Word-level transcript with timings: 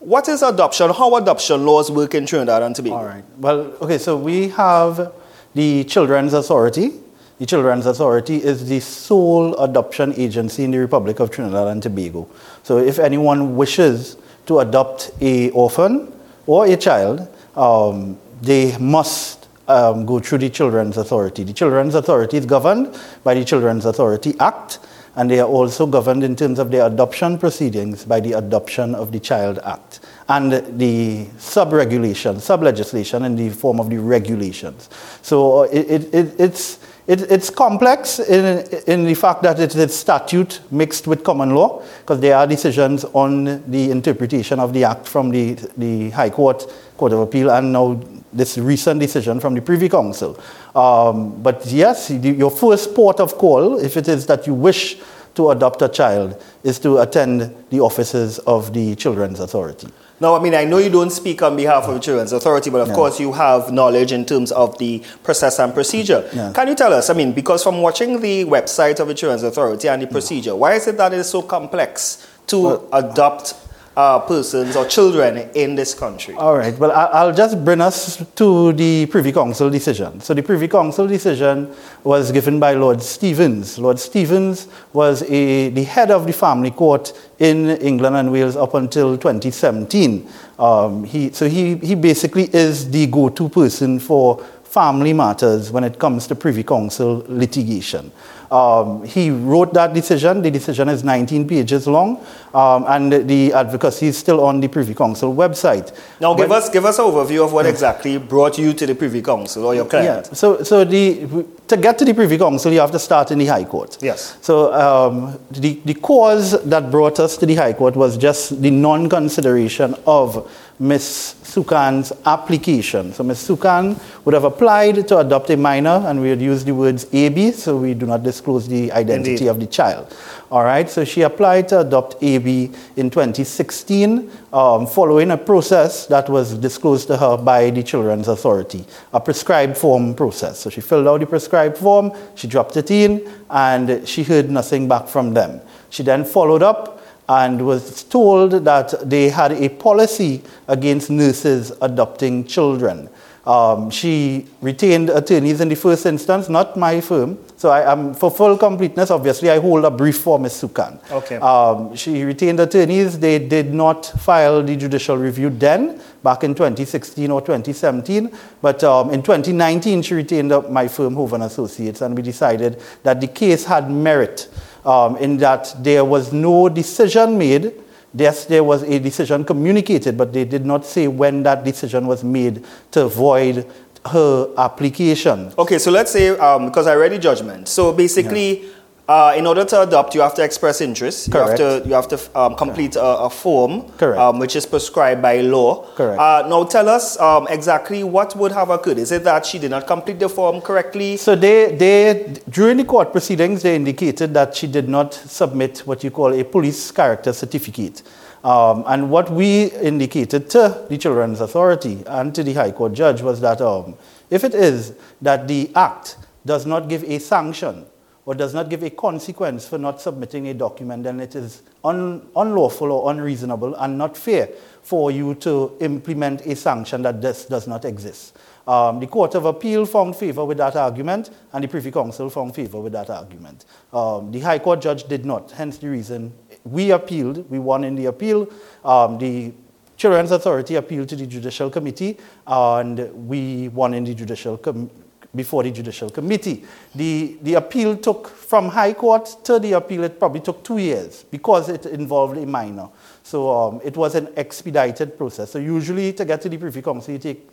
what 0.06 0.28
is 0.28 0.40
adoption? 0.40 0.90
How 0.90 1.16
adoption 1.16 1.66
laws 1.66 1.90
work 1.90 2.14
in 2.14 2.26
Trinidad 2.26 2.62
and 2.62 2.76
Tobago? 2.76 2.94
All 2.94 3.04
right. 3.04 3.24
Well, 3.38 3.74
okay, 3.82 3.98
so 3.98 4.16
we 4.16 4.50
have 4.50 5.12
the 5.52 5.82
Children's 5.82 6.32
Authority. 6.32 6.92
The 7.40 7.46
Children's 7.46 7.86
Authority 7.86 8.36
is 8.36 8.68
the 8.68 8.78
sole 8.78 9.56
adoption 9.56 10.14
agency 10.16 10.62
in 10.62 10.70
the 10.70 10.78
Republic 10.78 11.18
of 11.18 11.32
Trinidad 11.32 11.66
and 11.66 11.82
Tobago. 11.82 12.28
So 12.62 12.78
if 12.78 13.00
anyone 13.00 13.56
wishes 13.56 14.16
to 14.46 14.60
adopt 14.60 15.10
a 15.20 15.50
orphan 15.50 16.12
or 16.46 16.66
a 16.66 16.76
child, 16.76 17.26
um, 17.56 18.16
they 18.40 18.78
must 18.78 19.48
um, 19.66 20.06
go 20.06 20.20
through 20.20 20.38
the 20.38 20.50
Children's 20.50 20.98
Authority. 20.98 21.42
The 21.42 21.52
Children's 21.52 21.96
Authority 21.96 22.36
is 22.36 22.46
governed 22.46 22.96
by 23.24 23.34
the 23.34 23.44
Children's 23.44 23.84
Authority 23.84 24.36
Act, 24.38 24.78
and 25.16 25.30
they 25.30 25.40
are 25.40 25.48
also 25.48 25.86
governed 25.86 26.22
in 26.22 26.36
terms 26.36 26.58
of 26.58 26.70
their 26.70 26.86
adoption 26.86 27.38
proceedings 27.38 28.04
by 28.04 28.20
the 28.20 28.34
Adoption 28.34 28.94
of 28.94 29.12
the 29.12 29.18
Child 29.18 29.58
Act 29.64 30.00
and 30.28 30.52
the 30.78 31.26
sub-regulation, 31.38 32.38
sub-legislation 32.38 33.24
in 33.24 33.34
the 33.34 33.48
form 33.48 33.80
of 33.80 33.88
the 33.88 33.98
regulations. 33.98 34.90
So 35.22 35.62
it, 35.62 36.14
it, 36.14 36.34
it's, 36.38 36.78
it, 37.06 37.30
it's 37.30 37.48
complex 37.48 38.18
in, 38.18 38.66
in 38.86 39.04
the 39.06 39.14
fact 39.14 39.42
that 39.44 39.58
it 39.58 39.74
is 39.74 39.96
statute 39.96 40.60
mixed 40.70 41.06
with 41.06 41.24
common 41.24 41.50
law, 41.54 41.82
because 42.00 42.20
there 42.20 42.36
are 42.36 42.46
decisions 42.46 43.04
on 43.14 43.62
the 43.70 43.90
interpretation 43.90 44.60
of 44.60 44.72
the 44.72 44.84
act 44.84 45.08
from 45.08 45.30
the, 45.30 45.54
the 45.76 46.10
High 46.10 46.30
Court, 46.30 46.70
Court 46.98 47.12
of 47.12 47.20
Appeal, 47.20 47.50
and 47.50 47.72
now 47.72 48.00
this 48.32 48.58
recent 48.58 49.00
decision 49.00 49.40
from 49.40 49.54
the 49.54 49.62
Privy 49.62 49.88
Council. 49.88 50.38
Um, 50.74 51.42
but 51.42 51.64
yes, 51.66 52.10
your 52.10 52.50
first 52.50 52.94
port 52.94 53.20
of 53.20 53.36
call, 53.38 53.78
if 53.78 53.96
it 53.96 54.08
is 54.08 54.26
that 54.26 54.46
you 54.46 54.54
wish 54.54 54.96
to 55.34 55.50
adopt 55.50 55.82
a 55.82 55.88
child, 55.88 56.42
is 56.64 56.78
to 56.80 56.98
attend 56.98 57.54
the 57.70 57.80
offices 57.80 58.38
of 58.40 58.72
the 58.72 58.94
Children's 58.96 59.40
Authority. 59.40 59.88
Now, 60.18 60.34
I 60.34 60.42
mean, 60.42 60.54
I 60.54 60.64
know 60.64 60.78
you 60.78 60.88
don't 60.88 61.10
speak 61.10 61.42
on 61.42 61.56
behalf 61.56 61.84
of 61.84 61.94
the 61.94 62.00
Children's 62.00 62.32
Authority, 62.32 62.70
but 62.70 62.80
of 62.88 62.94
course 62.94 63.20
you 63.20 63.32
have 63.32 63.70
knowledge 63.70 64.12
in 64.12 64.24
terms 64.24 64.50
of 64.50 64.78
the 64.78 65.02
process 65.22 65.58
and 65.58 65.74
procedure. 65.74 66.26
Yeah. 66.32 66.52
Can 66.54 66.68
you 66.68 66.74
tell 66.74 66.94
us, 66.94 67.10
I 67.10 67.12
mean, 67.12 67.34
because 67.34 67.62
from 67.62 67.82
watching 67.82 68.20
the 68.22 68.46
website 68.46 68.98
of 68.98 69.08
the 69.08 69.14
Children's 69.14 69.42
Authority 69.42 69.88
and 69.88 70.00
the 70.00 70.06
procedure, 70.06 70.56
why 70.56 70.72
is 70.72 70.86
it 70.86 70.96
that 70.96 71.12
it 71.12 71.18
is 71.18 71.28
so 71.28 71.42
complex 71.42 72.26
to 72.46 72.58
well, 72.58 72.88
adopt 72.94 73.54
uh, 73.96 74.18
persons 74.20 74.76
or 74.76 74.84
children 74.86 75.48
in 75.54 75.74
this 75.74 75.94
country. 75.94 76.34
All 76.34 76.56
right. 76.56 76.78
Well, 76.78 76.92
I'll 76.92 77.32
just 77.32 77.64
bring 77.64 77.80
us 77.80 78.22
to 78.34 78.72
the 78.74 79.06
Privy 79.06 79.32
Council 79.32 79.70
decision. 79.70 80.20
So 80.20 80.34
the 80.34 80.42
Privy 80.42 80.68
Council 80.68 81.06
decision 81.06 81.74
was 82.04 82.30
given 82.30 82.60
by 82.60 82.74
Lord 82.74 83.02
Stephens. 83.02 83.78
Lord 83.78 83.98
Stephens 83.98 84.68
was 84.92 85.22
a, 85.22 85.70
the 85.70 85.84
head 85.84 86.10
of 86.10 86.26
the 86.26 86.32
family 86.34 86.70
court 86.70 87.12
in 87.38 87.70
England 87.70 88.16
and 88.16 88.30
Wales 88.30 88.56
up 88.56 88.74
until 88.74 89.16
2017. 89.16 90.28
Um, 90.58 91.04
he, 91.04 91.30
so 91.32 91.48
he, 91.48 91.76
he 91.76 91.94
basically 91.94 92.54
is 92.54 92.90
the 92.90 93.06
go-to 93.06 93.48
person 93.48 93.98
for 93.98 94.44
family 94.66 95.12
matters 95.12 95.70
when 95.70 95.84
it 95.84 95.98
comes 95.98 96.26
to 96.26 96.34
Privy 96.34 96.62
Council 96.62 97.24
litigation. 97.28 98.12
Um, 98.50 99.04
he 99.04 99.30
wrote 99.30 99.72
that 99.74 99.92
decision. 99.92 100.42
The 100.42 100.50
decision 100.50 100.88
is 100.88 101.02
19 101.02 101.48
pages 101.48 101.86
long, 101.86 102.24
um, 102.54 102.84
and 102.86 103.28
the 103.28 103.52
advocacy 103.52 104.06
is 104.06 104.18
still 104.18 104.44
on 104.44 104.60
the 104.60 104.68
Privy 104.68 104.94
Council 104.94 105.34
website. 105.34 105.96
Now, 106.20 106.34
give 106.34 106.52
us 106.52 106.68
give 106.68 106.84
us 106.84 106.98
an 106.98 107.06
overview 107.06 107.44
of 107.44 107.52
what 107.52 107.66
exactly 107.66 108.18
brought 108.18 108.58
you 108.58 108.72
to 108.74 108.86
the 108.86 108.94
Privy 108.94 109.22
Council 109.22 109.64
or 109.64 109.74
your 109.74 109.86
client. 109.86 110.28
Yeah. 110.28 110.34
So, 110.34 110.62
so 110.62 110.84
the 110.84 111.26
to 111.66 111.76
get 111.76 111.98
to 111.98 112.04
the 112.04 112.14
Privy 112.14 112.38
Council, 112.38 112.72
you 112.72 112.80
have 112.80 112.92
to 112.92 112.98
start 112.98 113.30
in 113.30 113.38
the 113.38 113.46
High 113.46 113.64
Court. 113.64 113.98
Yes. 114.00 114.38
So 114.40 114.72
um, 114.72 115.38
the 115.50 115.80
the 115.84 115.94
cause 115.94 116.62
that 116.64 116.90
brought 116.90 117.18
us 117.18 117.36
to 117.38 117.46
the 117.46 117.56
High 117.56 117.72
Court 117.72 117.96
was 117.96 118.16
just 118.16 118.62
the 118.62 118.70
non-consideration 118.70 119.96
of 120.06 120.48
Ms. 120.78 121.36
Sukan's 121.42 122.12
application. 122.26 123.12
So 123.12 123.24
Ms. 123.24 123.48
Sukan 123.48 123.98
would 124.24 124.34
have 124.34 124.44
applied 124.44 125.08
to 125.08 125.18
adopt 125.18 125.48
a 125.50 125.56
minor, 125.56 126.04
and 126.06 126.20
we 126.20 126.28
would 126.28 126.42
use 126.42 126.64
the 126.64 126.74
words 126.74 127.06
AB, 127.12 127.52
so 127.52 127.78
we 127.78 127.94
do 127.94 128.04
not 128.04 128.22
disclose 128.22 128.68
the 128.68 128.92
identity 128.92 129.32
Indeed. 129.32 129.48
of 129.48 129.60
the 129.60 129.66
child. 129.66 130.14
All 130.50 130.64
right, 130.64 130.88
so 130.88 131.04
she 131.04 131.22
applied 131.22 131.68
to 131.68 131.80
adopt 131.80 132.22
AB 132.22 132.70
in 132.96 133.10
2016, 133.10 134.30
um, 134.52 134.86
following 134.86 135.30
a 135.30 135.38
process 135.38 136.06
that 136.06 136.28
was 136.28 136.54
disclosed 136.54 137.08
to 137.08 137.16
her 137.16 137.36
by 137.36 137.70
the 137.70 137.82
Children's 137.82 138.28
Authority, 138.28 138.84
a 139.14 139.20
prescribed 139.20 139.76
form 139.76 140.14
process. 140.14 140.60
So 140.60 140.70
she 140.70 140.82
filled 140.82 141.08
out 141.08 141.20
the 141.20 141.26
prescribed 141.26 141.78
form, 141.78 142.12
she 142.34 142.46
dropped 142.48 142.76
it 142.76 142.90
in, 142.90 143.26
and 143.48 144.06
she 144.06 144.22
heard 144.22 144.50
nothing 144.50 144.88
back 144.88 145.08
from 145.08 145.32
them. 145.32 145.60
She 145.88 146.02
then 146.02 146.24
followed 146.24 146.62
up 146.62 147.00
and 147.28 147.66
was 147.66 148.04
told 148.04 148.52
that 148.52 148.94
they 149.08 149.28
had 149.28 149.52
a 149.52 149.68
policy 149.68 150.42
against 150.68 151.10
nurses 151.10 151.72
adopting 151.80 152.44
children. 152.44 153.08
Um, 153.46 153.90
she 153.90 154.46
retained 154.60 155.08
attorneys 155.08 155.60
in 155.60 155.68
the 155.68 155.76
first 155.76 156.04
instance, 156.04 156.48
not 156.48 156.76
my 156.76 157.00
firm. 157.00 157.38
So 157.56 157.70
I 157.70 157.90
am, 157.90 158.12
for 158.12 158.28
full 158.28 158.58
completeness, 158.58 159.10
obviously, 159.10 159.50
I 159.50 159.60
hold 159.60 159.84
a 159.84 159.90
brief 159.90 160.18
for 160.18 160.38
Ms. 160.38 160.62
Sukan. 160.62 160.98
Okay. 161.12 161.36
Um, 161.36 161.94
she 161.94 162.24
retained 162.24 162.58
attorneys. 162.58 163.20
They 163.20 163.38
did 163.38 163.72
not 163.72 164.04
file 164.04 164.64
the 164.64 164.74
judicial 164.74 165.16
review 165.16 165.50
then, 165.50 166.00
back 166.24 166.42
in 166.42 166.56
2016 166.56 167.30
or 167.30 167.40
2017. 167.40 168.36
But 168.60 168.82
um, 168.82 169.10
in 169.10 169.22
2019, 169.22 170.02
she 170.02 170.14
retained 170.14 170.52
my 170.68 170.88
firm, 170.88 171.14
Hove 171.14 171.32
and 171.34 171.44
Associates, 171.44 172.00
and 172.00 172.16
we 172.16 172.22
decided 172.22 172.82
that 173.04 173.20
the 173.20 173.28
case 173.28 173.64
had 173.64 173.88
merit 173.88 174.48
um, 174.86 175.16
in 175.16 175.36
that 175.38 175.74
there 175.78 176.04
was 176.04 176.32
no 176.32 176.68
decision 176.68 177.36
made. 177.36 177.72
Yes, 178.14 178.46
there 178.46 178.64
was 178.64 178.82
a 178.82 178.98
decision 178.98 179.44
communicated, 179.44 180.16
but 180.16 180.32
they 180.32 180.44
did 180.44 180.64
not 180.64 180.86
say 180.86 181.06
when 181.06 181.42
that 181.42 181.64
decision 181.64 182.06
was 182.06 182.24
made 182.24 182.64
to 182.92 183.08
void 183.08 183.66
her 184.06 184.54
application. 184.56 185.52
Okay, 185.58 185.78
so 185.78 185.90
let's 185.90 186.12
say, 186.12 186.30
um, 186.38 186.66
because 186.66 186.86
I 186.86 186.94
read 186.94 187.12
the 187.12 187.18
judgment. 187.18 187.68
So 187.68 187.92
basically, 187.92 188.64
uh, 189.08 189.34
in 189.36 189.46
order 189.46 189.64
to 189.64 189.82
adopt, 189.82 190.14
you 190.14 190.20
have 190.20 190.34
to 190.34 190.42
express 190.42 190.80
interest. 190.80 191.30
Correct. 191.30 191.58
You 191.60 191.64
have 191.64 191.82
to, 191.82 191.88
you 191.88 191.94
have 191.94 192.08
to 192.08 192.38
um, 192.38 192.56
complete 192.56 192.96
a, 192.96 193.04
a 193.04 193.30
form, 193.30 193.88
Correct. 193.92 194.18
Um, 194.18 194.38
which 194.38 194.56
is 194.56 194.66
prescribed 194.66 195.22
by 195.22 195.40
law. 195.42 195.86
Correct. 195.94 196.20
Uh, 196.20 196.46
now 196.48 196.64
tell 196.64 196.88
us 196.88 197.18
um, 197.20 197.46
exactly 197.48 198.02
what 198.02 198.34
would 198.34 198.52
have 198.52 198.70
occurred. 198.70 198.98
Is 198.98 199.12
it 199.12 199.22
that 199.24 199.46
she 199.46 199.58
did 199.58 199.70
not 199.70 199.86
complete 199.86 200.18
the 200.18 200.28
form 200.28 200.60
correctly? 200.60 201.16
So 201.16 201.36
they, 201.36 201.76
they, 201.76 202.36
during 202.50 202.78
the 202.78 202.84
court 202.84 203.12
proceedings, 203.12 203.62
they 203.62 203.76
indicated 203.76 204.34
that 204.34 204.56
she 204.56 204.66
did 204.66 204.88
not 204.88 205.14
submit 205.14 205.80
what 205.80 206.02
you 206.02 206.10
call 206.10 206.34
a 206.34 206.42
police 206.42 206.90
character 206.90 207.32
certificate. 207.32 208.02
Um, 208.42 208.84
and 208.86 209.10
what 209.10 209.30
we 209.30 209.66
indicated 209.72 210.50
to 210.50 210.86
the 210.88 210.98
Children's 210.98 211.40
Authority 211.40 212.02
and 212.06 212.34
to 212.34 212.42
the 212.42 212.54
High 212.54 212.72
Court 212.72 212.92
judge 212.92 213.22
was 213.22 213.40
that 213.40 213.60
um, 213.60 213.96
if 214.30 214.44
it 214.44 214.54
is 214.54 214.94
that 215.22 215.48
the 215.48 215.70
act 215.74 216.16
does 216.44 216.66
not 216.66 216.88
give 216.88 217.02
a 217.04 217.18
sanction 217.18 217.86
or 218.26 218.34
does 218.34 218.52
not 218.52 218.68
give 218.68 218.82
a 218.82 218.90
consequence 218.90 219.66
for 219.66 219.78
not 219.78 220.00
submitting 220.00 220.48
a 220.48 220.54
document, 220.54 221.04
then 221.04 221.20
it 221.20 221.36
is 221.36 221.62
un- 221.84 222.28
unlawful 222.34 222.90
or 222.90 223.10
unreasonable 223.12 223.74
and 223.76 223.96
not 223.96 224.16
fair 224.16 224.48
for 224.82 225.12
you 225.12 225.34
to 225.36 225.76
implement 225.80 226.44
a 226.44 226.54
sanction 226.56 227.02
that 227.02 227.22
this 227.22 227.46
does 227.46 227.68
not 227.68 227.84
exist. 227.84 228.36
Um, 228.66 228.98
the 228.98 229.06
Court 229.06 229.36
of 229.36 229.44
Appeal 229.44 229.86
found 229.86 230.16
favor 230.16 230.44
with 230.44 230.58
that 230.58 230.74
argument, 230.74 231.30
and 231.52 231.62
the 231.62 231.68
Privy 231.68 231.92
Council 231.92 232.28
found 232.28 232.52
favor 232.52 232.80
with 232.80 232.92
that 232.94 233.10
argument. 233.10 233.64
Um, 233.92 234.32
the 234.32 234.40
High 234.40 234.58
Court 234.58 234.80
judge 234.80 235.04
did 235.04 235.24
not, 235.24 235.52
hence 235.52 235.78
the 235.78 235.88
reason 235.88 236.32
we 236.64 236.90
appealed, 236.90 237.48
we 237.48 237.60
won 237.60 237.84
in 237.84 237.94
the 237.94 238.06
appeal. 238.06 238.48
Um, 238.84 239.18
the 239.18 239.52
Children's 239.96 240.32
Authority 240.32 240.74
appealed 240.74 241.08
to 241.10 241.16
the 241.16 241.26
Judicial 241.26 241.70
Committee, 241.70 242.18
and 242.44 242.98
we 243.28 243.68
won 243.68 243.94
in 243.94 244.02
the 244.02 244.14
Judicial 244.14 244.58
Com- 244.58 244.90
before 245.36 245.62
the 245.62 245.70
Judicial 245.70 246.10
Committee. 246.10 246.64
The, 246.94 247.36
the 247.42 247.54
appeal 247.54 247.96
took 247.96 248.28
from 248.28 248.68
High 248.68 248.94
Court 248.94 249.36
to 249.44 249.58
the 249.58 249.72
appeal, 249.74 250.04
it 250.04 250.18
probably 250.18 250.40
took 250.40 250.64
two 250.64 250.78
years 250.78 251.24
because 251.30 251.68
it 251.68 251.86
involved 251.86 252.38
a 252.38 252.46
minor. 252.46 252.88
So 253.22 253.50
um, 253.50 253.80
it 253.84 253.96
was 253.96 254.14
an 254.14 254.28
expedited 254.36 255.16
process. 255.16 255.50
So 255.50 255.58
usually 255.58 256.12
to 256.14 256.24
get 256.24 256.40
to 256.42 256.48
the 256.48 256.56
Privy 256.56 256.82
Council, 256.82 257.12
you 257.12 257.18
take 257.18 257.48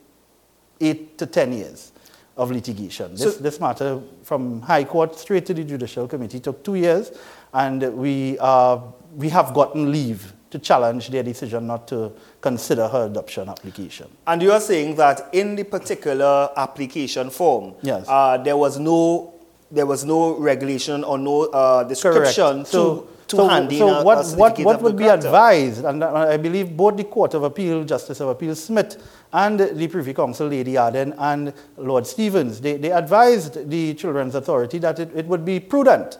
eight 0.79 1.17
to 1.17 1.25
ten 1.25 1.51
years 1.51 1.91
of 2.35 2.49
litigation. 2.51 3.13
This, 3.15 3.37
this 3.37 3.59
matter 3.59 4.01
from 4.23 4.61
High 4.61 4.85
Court 4.85 5.17
straight 5.19 5.45
to 5.47 5.53
the 5.53 5.63
Judicial 5.63 6.07
Committee 6.07 6.39
took 6.39 6.63
two 6.63 6.75
years, 6.75 7.11
and 7.53 7.95
we, 7.95 8.37
uh, 8.39 8.79
we 9.15 9.29
have 9.29 9.53
gotten 9.53 9.91
leave 9.91 10.33
to 10.53 10.59
challenge 10.59 11.09
their 11.09 11.23
decision 11.23 11.65
not 11.65 11.87
to 11.87 12.11
consider 12.39 12.87
her 12.87 13.05
adoption 13.07 13.49
application. 13.49 14.07
And 14.27 14.39
you 14.41 14.51
are 14.51 14.59
saying 14.61 14.95
that 14.97 15.29
in 15.33 15.55
the 15.55 15.63
particular 15.63 16.49
application 16.55 17.29
form, 17.31 17.73
Yes. 17.81 18.05
uh, 18.07 18.37
there 18.37 18.55
was 18.57 18.77
no 18.79 19.29
there 19.71 19.87
was 19.87 20.05
no 20.05 20.37
regulation 20.37 21.03
or 21.03 21.17
no 21.17 21.45
uh, 21.45 21.83
description 21.83 22.63
to, 22.65 23.07
to 23.27 23.35
so, 23.37 23.47
hand 23.47 23.71
in 23.71 23.79
so 23.79 23.87
a, 23.89 24.01
a 24.01 24.03
what, 24.03 24.23
what, 24.37 24.59
what 24.59 24.81
would 24.83 24.95
be 24.95 25.05
character. 25.05 25.25
advised, 25.29 25.83
and 25.83 26.03
I 26.03 26.37
believe 26.37 26.77
both 26.77 26.95
the 26.95 27.05
Court 27.05 27.33
of 27.33 27.41
Appeal, 27.41 27.83
Justice 27.83 28.19
of 28.19 28.29
Appeal 28.29 28.53
Smith, 28.55 29.01
and 29.33 29.59
the 29.59 29.87
Privy 29.87 30.13
Council, 30.13 30.45
Lady 30.47 30.77
Arden, 30.77 31.15
and 31.17 31.51
Lord 31.77 32.05
Stephens, 32.05 32.61
they, 32.61 32.77
they 32.77 32.91
advised 32.91 33.67
the 33.67 33.95
Children's 33.95 34.35
Authority 34.35 34.77
that 34.77 34.99
it, 34.99 35.09
it 35.15 35.25
would 35.25 35.43
be 35.43 35.59
prudent, 35.59 36.19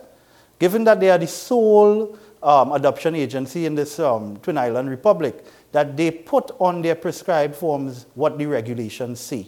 given 0.57 0.83
that 0.85 0.99
they 0.99 1.11
are 1.11 1.19
the 1.19 1.27
sole 1.27 2.17
um, 2.43 2.71
adoption 2.73 3.15
agency 3.15 3.65
in 3.65 3.75
this 3.75 3.99
um, 3.99 4.37
Twin 4.37 4.57
Island 4.57 4.89
Republic, 4.89 5.45
that 5.71 5.97
they 5.97 6.11
put 6.11 6.51
on 6.59 6.81
their 6.81 6.95
prescribed 6.95 7.55
forms 7.55 8.05
what 8.15 8.37
the 8.37 8.45
regulations 8.45 9.19
say. 9.19 9.47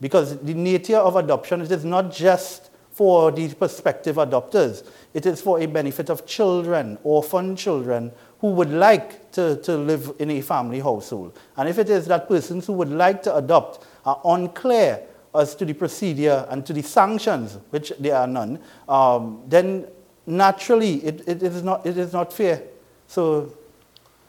Because 0.00 0.38
the 0.38 0.54
nature 0.54 0.98
of 0.98 1.16
adoption, 1.16 1.60
it 1.60 1.70
is 1.70 1.84
not 1.84 2.12
just 2.12 2.70
for 2.90 3.32
the 3.32 3.52
prospective 3.54 4.16
adopters. 4.16 4.86
It 5.14 5.26
is 5.26 5.40
for 5.40 5.60
a 5.60 5.66
benefit 5.66 6.10
of 6.10 6.26
children, 6.26 6.96
orphan 7.02 7.56
children, 7.56 8.12
who 8.38 8.50
would 8.52 8.70
like 8.70 9.32
to, 9.32 9.56
to 9.62 9.76
live 9.76 10.12
in 10.20 10.30
a 10.30 10.40
family 10.40 10.78
household. 10.78 11.36
And 11.56 11.68
if 11.68 11.78
it 11.78 11.90
is 11.90 12.06
that 12.06 12.28
persons 12.28 12.66
who 12.66 12.74
would 12.74 12.90
like 12.90 13.22
to 13.24 13.34
adopt 13.34 13.84
are 14.04 14.20
unclear 14.24 15.02
as 15.34 15.56
to 15.56 15.64
the 15.64 15.72
procedure 15.72 16.46
and 16.50 16.64
to 16.66 16.72
the 16.72 16.82
sanctions, 16.82 17.58
which 17.70 17.92
there 17.98 18.14
are 18.14 18.28
none, 18.28 18.60
um, 18.88 19.42
then 19.48 19.86
naturally 20.26 21.04
it, 21.04 21.28
it, 21.28 21.42
is 21.42 21.62
not, 21.62 21.86
it 21.86 21.98
is 21.98 22.12
not 22.12 22.32
fair. 22.32 22.62
So, 23.06 23.52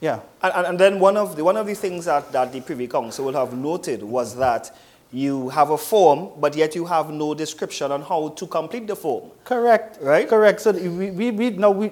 yeah. 0.02 0.20
And, 0.42 0.68
and, 0.68 0.80
then 0.80 1.00
one 1.00 1.18
of 1.18 1.36
the 1.36 1.44
one 1.44 1.58
of 1.58 1.66
the 1.66 1.74
things 1.74 2.06
that, 2.06 2.32
that 2.32 2.52
the 2.52 2.62
Privy 2.62 2.88
Council 2.88 3.26
will 3.26 3.34
have 3.34 3.54
noted 3.54 4.04
was 4.04 4.36
that 4.36 4.76
you 5.12 5.50
have 5.50 5.70
a 5.70 5.78
form, 5.78 6.32
but 6.40 6.56
yet 6.56 6.76
you 6.76 6.86
have 6.86 7.10
no 7.10 7.34
description 7.34 7.92
on 7.92 8.02
how 8.02 8.30
to 8.30 8.48
complete 8.48 8.88
the 8.88 8.96
form. 8.96 9.32
Correct. 9.44 9.98
Right? 10.02 10.28
Correct. 10.28 10.62
So 10.62 10.74
we, 10.74 11.12
we, 11.12 11.32
we 11.32 11.50
now 11.52 11.72
we 11.72 11.92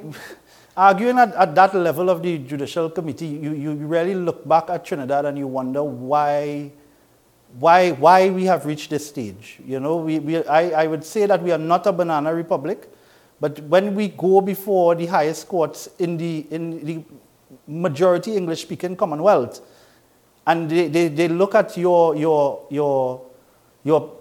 arguing 0.76 1.20
at, 1.20 1.34
at 1.36 1.56
that 1.56 1.74
level 1.76 2.10
of 2.10 2.22
the 2.22 2.38
judicial 2.40 2.90
committee, 2.90 3.28
you, 3.28 3.54
you 3.54 3.74
really 3.74 4.16
look 4.16 4.48
back 4.48 4.70
at 4.70 4.86
Trinidad 4.86 5.26
and 5.26 5.38
you 5.38 5.48
wonder 5.48 5.84
why 5.84 6.72
why 7.60 7.92
why 7.92 8.30
we 8.30 8.46
have 8.46 8.66
reached 8.66 8.90
this 8.90 9.08
stage. 9.08 9.60
You 9.66 9.80
know, 9.80 9.98
we, 9.98 10.20
we 10.20 10.44
I, 10.46 10.84
I 10.84 10.88
would 10.88 11.04
say 11.04 11.26
that 11.28 11.42
we 11.42 11.52
are 11.52 11.58
not 11.58 11.86
a 11.86 11.92
banana 11.92 12.34
republic, 12.34 12.90
but 13.44 13.60
when 13.64 13.94
we 13.94 14.08
go 14.08 14.40
before 14.40 14.96
the 14.96 15.06
highest 15.06 15.50
courts 15.50 15.90
in 16.00 16.16
the 16.16 16.48
in 16.50 16.86
the 16.86 17.04
majority 17.68 18.38
English 18.38 18.62
speaking 18.62 18.96
Commonwealth, 18.96 19.60
and 20.48 20.70
they, 20.70 20.88
they, 20.88 21.10
they 21.10 21.28
look 21.28 21.54
at 21.54 21.76
your, 21.76 22.16
your, 22.16 22.66
your, 22.70 23.26
your, 23.84 24.14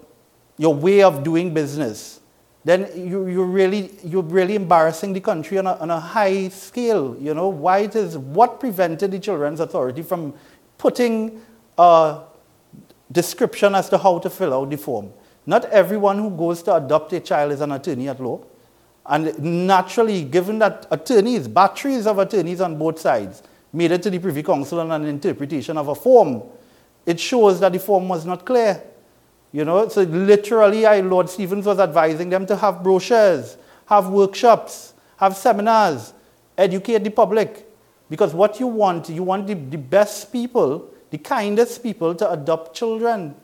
your 0.58 0.74
way 0.74 1.04
of 1.04 1.22
doing 1.22 1.54
business, 1.54 2.18
then 2.64 2.90
you, 2.96 3.28
you're, 3.28 3.44
really, 3.44 3.90
you're 4.02 4.24
really 4.24 4.56
embarrassing 4.56 5.12
the 5.12 5.20
country 5.20 5.56
on 5.56 5.68
a, 5.68 5.74
on 5.74 5.90
a 5.90 6.00
high 6.00 6.48
scale. 6.48 7.16
You 7.20 7.32
know, 7.32 7.48
why 7.48 7.78
it 7.78 7.94
is, 7.94 8.18
what 8.18 8.58
prevented 8.58 9.12
the 9.12 9.20
Children's 9.20 9.60
Authority 9.60 10.02
from 10.02 10.34
putting 10.78 11.40
a 11.78 12.22
description 13.12 13.76
as 13.76 13.88
to 13.90 13.98
how 13.98 14.18
to 14.18 14.28
fill 14.28 14.52
out 14.52 14.70
the 14.70 14.76
form? 14.76 15.12
Not 15.46 15.64
everyone 15.66 16.18
who 16.18 16.30
goes 16.30 16.60
to 16.64 16.74
adopt 16.74 17.12
a 17.12 17.20
child 17.20 17.52
is 17.52 17.60
an 17.60 17.70
attorney 17.70 18.08
at 18.08 18.20
law. 18.20 18.44
And 19.06 19.66
naturally, 19.66 20.24
given 20.24 20.58
that 20.60 20.86
attorneys, 20.90 21.48
batteries 21.48 22.06
of 22.06 22.18
attorneys 22.18 22.60
on 22.60 22.78
both 22.78 23.00
sides, 23.00 23.42
made 23.72 23.90
it 23.90 24.02
to 24.02 24.10
the 24.10 24.18
Privy 24.18 24.42
Council 24.42 24.80
on 24.80 24.92
an 24.92 25.06
interpretation 25.06 25.76
of 25.76 25.88
a 25.88 25.94
form, 25.94 26.42
it 27.04 27.18
shows 27.18 27.58
that 27.60 27.72
the 27.72 27.78
form 27.78 28.08
was 28.08 28.24
not 28.24 28.44
clear. 28.44 28.82
You 29.50 29.64
know, 29.64 29.88
so 29.88 30.02
literally, 30.02 30.86
I, 30.86 31.00
Lord 31.00 31.28
Stephens 31.28 31.66
was 31.66 31.78
advising 31.78 32.30
them 32.30 32.46
to 32.46 32.56
have 32.56 32.82
brochures, 32.82 33.56
have 33.86 34.08
workshops, 34.08 34.94
have 35.16 35.36
seminars, 35.36 36.14
educate 36.56 37.04
the 37.04 37.10
public. 37.10 37.68
Because 38.08 38.34
what 38.34 38.60
you 38.60 38.66
want, 38.66 39.08
you 39.08 39.22
want 39.22 39.46
the, 39.46 39.54
the 39.54 39.78
best 39.78 40.32
people, 40.32 40.90
the 41.10 41.18
kindest 41.18 41.82
people 41.82 42.14
to 42.14 42.30
adopt 42.30 42.76
children. 42.76 43.34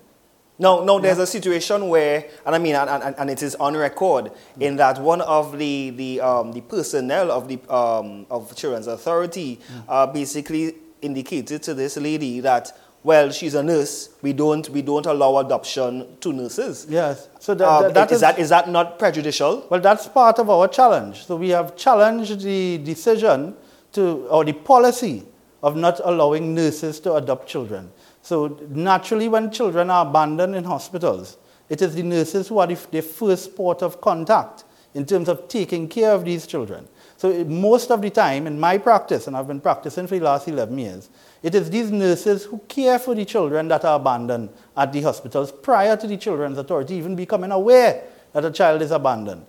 Now, 0.58 0.82
now 0.82 0.98
there's 0.98 1.18
a 1.18 1.26
situation 1.26 1.88
where, 1.88 2.26
and 2.44 2.54
I 2.54 2.58
mean, 2.58 2.74
and, 2.74 2.90
and, 2.90 3.14
and 3.16 3.30
it 3.30 3.42
is 3.42 3.54
on 3.56 3.76
record, 3.76 4.32
in 4.58 4.76
that 4.76 5.00
one 5.00 5.20
of 5.20 5.56
the, 5.56 5.90
the, 5.90 6.20
um, 6.20 6.52
the 6.52 6.60
personnel 6.62 7.30
of 7.30 7.46
the 7.46 7.58
um, 7.72 8.26
of 8.28 8.54
Children's 8.56 8.88
Authority 8.88 9.60
uh, 9.88 10.06
basically 10.06 10.74
indicated 11.00 11.62
to 11.62 11.74
this 11.74 11.96
lady 11.96 12.40
that, 12.40 12.76
well, 13.04 13.30
she's 13.30 13.54
a 13.54 13.62
nurse, 13.62 14.10
we 14.20 14.32
don't, 14.32 14.68
we 14.70 14.82
don't 14.82 15.06
allow 15.06 15.36
adoption 15.36 16.16
to 16.18 16.32
nurses. 16.32 16.86
Yes. 16.88 17.28
So 17.38 17.54
that, 17.54 17.68
Um, 17.68 17.82
that, 17.84 17.94
that 17.94 18.10
is, 18.10 18.16
is, 18.16 18.20
that, 18.22 18.38
is 18.40 18.48
that 18.48 18.68
not 18.68 18.98
prejudicial? 18.98 19.64
Well, 19.70 19.80
that's 19.80 20.08
part 20.08 20.40
of 20.40 20.50
our 20.50 20.66
challenge. 20.66 21.24
So 21.24 21.36
we 21.36 21.50
have 21.50 21.76
challenged 21.76 22.40
the 22.40 22.78
decision 22.78 23.54
to, 23.92 24.26
or 24.28 24.44
the 24.44 24.54
policy 24.54 25.22
of 25.62 25.76
not 25.76 26.00
allowing 26.04 26.54
nurses 26.54 27.00
to 27.00 27.14
adopt 27.14 27.48
children. 27.48 27.90
So 28.22 28.58
naturally, 28.68 29.28
when 29.28 29.50
children 29.50 29.90
are 29.90 30.06
abandoned 30.06 30.54
in 30.54 30.64
hospitals, 30.64 31.38
it 31.68 31.82
is 31.82 31.94
the 31.94 32.02
nurses 32.02 32.48
who 32.48 32.58
are 32.58 32.66
the, 32.66 33.02
first 33.02 33.56
port 33.56 33.82
of 33.82 34.00
contact 34.00 34.64
in 34.94 35.04
terms 35.04 35.28
of 35.28 35.48
taking 35.48 35.88
care 35.88 36.12
of 36.12 36.24
these 36.24 36.46
children. 36.46 36.88
So 37.16 37.44
most 37.44 37.90
of 37.90 38.00
the 38.00 38.10
time, 38.10 38.46
in 38.46 38.58
my 38.58 38.78
practice, 38.78 39.26
and 39.26 39.36
I've 39.36 39.48
been 39.48 39.60
practicing 39.60 40.06
for 40.06 40.18
the 40.18 40.24
last 40.24 40.48
11 40.48 40.78
years, 40.78 41.10
it 41.42 41.54
is 41.54 41.68
these 41.68 41.90
nurses 41.90 42.44
who 42.44 42.58
care 42.68 42.98
for 42.98 43.14
the 43.14 43.24
children 43.24 43.68
that 43.68 43.84
are 43.84 43.96
abandoned 43.96 44.50
at 44.76 44.92
the 44.92 45.02
hospitals 45.02 45.52
prior 45.52 45.96
to 45.96 46.06
the 46.06 46.16
Children's 46.16 46.58
Authority 46.58 46.94
even 46.94 47.16
becoming 47.16 47.50
aware 47.50 48.04
that 48.32 48.44
a 48.44 48.50
child 48.50 48.82
is 48.82 48.90
abandoned. 48.90 49.44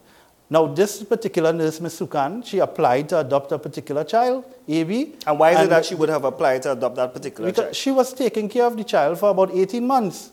Now, 0.51 0.65
this 0.65 1.03
particular 1.03 1.53
nurse, 1.53 1.79
Ms. 1.79 1.99
Sukan, 1.99 2.43
she 2.43 2.57
applied 2.57 3.07
to 3.09 3.19
adopt 3.19 3.51
a 3.51 3.59
particular 3.59 4.03
child, 4.03 4.45
AB. 4.67 5.13
And 5.27 5.37
why 5.37 5.51
is 5.51 5.59
it 5.59 5.69
that 5.69 5.85
she 5.85 5.93
would 5.93 6.09
have 6.09 6.23
applied 6.25 6.63
to 6.63 6.71
adopt 6.71 6.95
that 6.95 7.13
particular 7.13 7.51
Because 7.51 7.65
child? 7.65 7.75
she 7.75 7.91
was 7.91 8.13
taking 8.13 8.49
care 8.49 8.65
of 8.65 8.75
the 8.75 8.83
child 8.83 9.19
for 9.19 9.29
about 9.29 9.51
18 9.53 9.85
months. 9.85 10.31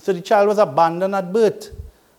So 0.00 0.12
the 0.12 0.20
child 0.20 0.48
was 0.48 0.58
abandoned 0.58 1.14
at 1.14 1.32
birth. 1.32 1.70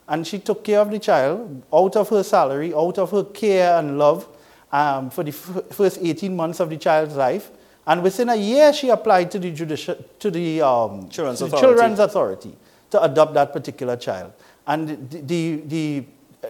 And 0.08 0.26
she 0.26 0.40
took 0.40 0.64
care 0.64 0.80
of 0.80 0.92
the 0.92 1.00
child 1.00 1.64
out 1.74 1.96
of 1.96 2.10
her 2.10 2.24
salary, 2.24 2.74
out 2.74 2.98
of 2.98 3.12
her 3.12 3.24
care 3.26 3.78
and 3.80 3.98
love 3.98 4.28
um, 4.72 5.10
for 5.10 5.24
the 5.24 5.30
f- 5.30 5.64
first 5.72 6.00
18 6.02 6.36
months 6.36 6.60
of 6.60 6.70
the 6.70 6.78
child's 6.78 7.16
life. 7.16 7.52
And 7.86 8.02
within 8.02 8.30
a 8.30 8.36
year, 8.36 8.72
she 8.74 8.90
applied 8.90 9.30
to 9.32 9.40
the, 9.40 9.52
judici- 9.52 10.04
to 10.20 10.32
the, 10.32 10.62
um, 10.62 11.10
Children's 11.10 11.40
to 11.40 11.46
the 11.46 11.56
Authority. 11.58 11.68
Children's 11.68 12.00
Authority 12.00 12.56
to 12.92 13.04
adopt 13.04 13.34
that 13.34 13.52
particular 13.54 13.96
child. 13.98 14.34
And 14.68 15.10
the, 15.10 15.22
the, 15.22 15.56
the, 15.68 16.06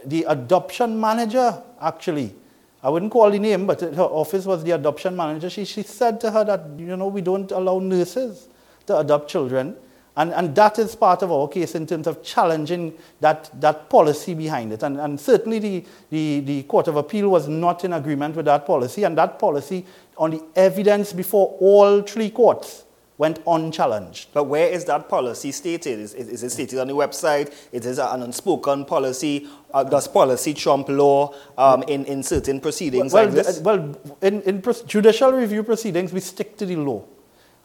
the 0.05 0.23
adoption 0.23 0.99
manager, 0.99 1.61
actually, 1.81 2.35
I 2.81 2.89
wouldn't 2.89 3.11
call 3.11 3.31
the 3.31 3.39
name, 3.39 3.65
but 3.65 3.79
her 3.79 4.01
office 4.01 4.45
was 4.45 4.63
the 4.63 4.71
adoption 4.71 5.15
manager. 5.15 5.49
She, 5.49 5.63
she 5.63 5.83
said 5.83 6.19
to 6.21 6.31
her 6.31 6.43
that, 6.43 6.65
you 6.77 6.97
know, 6.97 7.07
we 7.07 7.21
don't 7.21 7.49
allow 7.51 7.79
nurses 7.79 8.49
to 8.87 8.99
adopt 8.99 9.29
children. 9.29 9.75
And, 10.15 10.31
and 10.33 10.53
that 10.55 10.77
is 10.77 10.95
part 10.95 11.23
of 11.23 11.31
our 11.31 11.47
case 11.47 11.73
in 11.75 11.87
terms 11.87 12.05
of 12.07 12.21
challenging 12.21 12.93
that, 13.19 13.49
that 13.61 13.89
policy 13.89 14.33
behind 14.33 14.71
it. 14.73 14.83
And, 14.83 14.99
and 14.99 15.19
certainly 15.19 15.59
the, 15.59 15.85
the, 16.09 16.39
the 16.41 16.63
Court 16.63 16.87
of 16.87 16.97
Appeal 16.97 17.29
was 17.29 17.47
not 17.47 17.83
in 17.83 17.93
agreement 17.93 18.35
with 18.35 18.45
that 18.45 18.65
policy, 18.65 19.05
and 19.05 19.17
that 19.17 19.39
policy, 19.39 19.85
on 20.17 20.31
the 20.31 20.43
evidence 20.55 21.13
before 21.13 21.55
all 21.59 22.01
three 22.01 22.29
courts, 22.29 22.83
went 23.17 23.39
unchallenged. 23.45 24.29
But 24.33 24.45
where 24.45 24.67
is 24.67 24.85
that 24.85 25.07
policy 25.07 25.51
stated? 25.51 25.99
Is, 25.99 26.13
is, 26.13 26.27
is 26.27 26.43
it 26.43 26.49
stated 26.51 26.79
on 26.79 26.87
the 26.87 26.93
website? 26.93 27.53
It 27.71 27.85
is 27.85 27.99
an 27.99 28.23
unspoken 28.23 28.85
policy. 28.85 29.47
Uh, 29.73 29.83
does 29.83 30.07
policy 30.07 30.53
trump 30.53 30.89
law 30.89 31.33
um, 31.57 31.83
in, 31.83 32.05
in 32.05 32.23
certain 32.23 32.59
proceedings 32.59 33.13
well, 33.13 33.25
like 33.25 33.33
this? 33.33 33.59
Well, 33.59 33.95
in, 34.21 34.41
in 34.43 34.63
judicial 34.87 35.31
review 35.31 35.63
proceedings, 35.63 36.11
we 36.11 36.19
stick 36.19 36.57
to 36.57 36.65
the 36.65 36.75
law. 36.75 37.03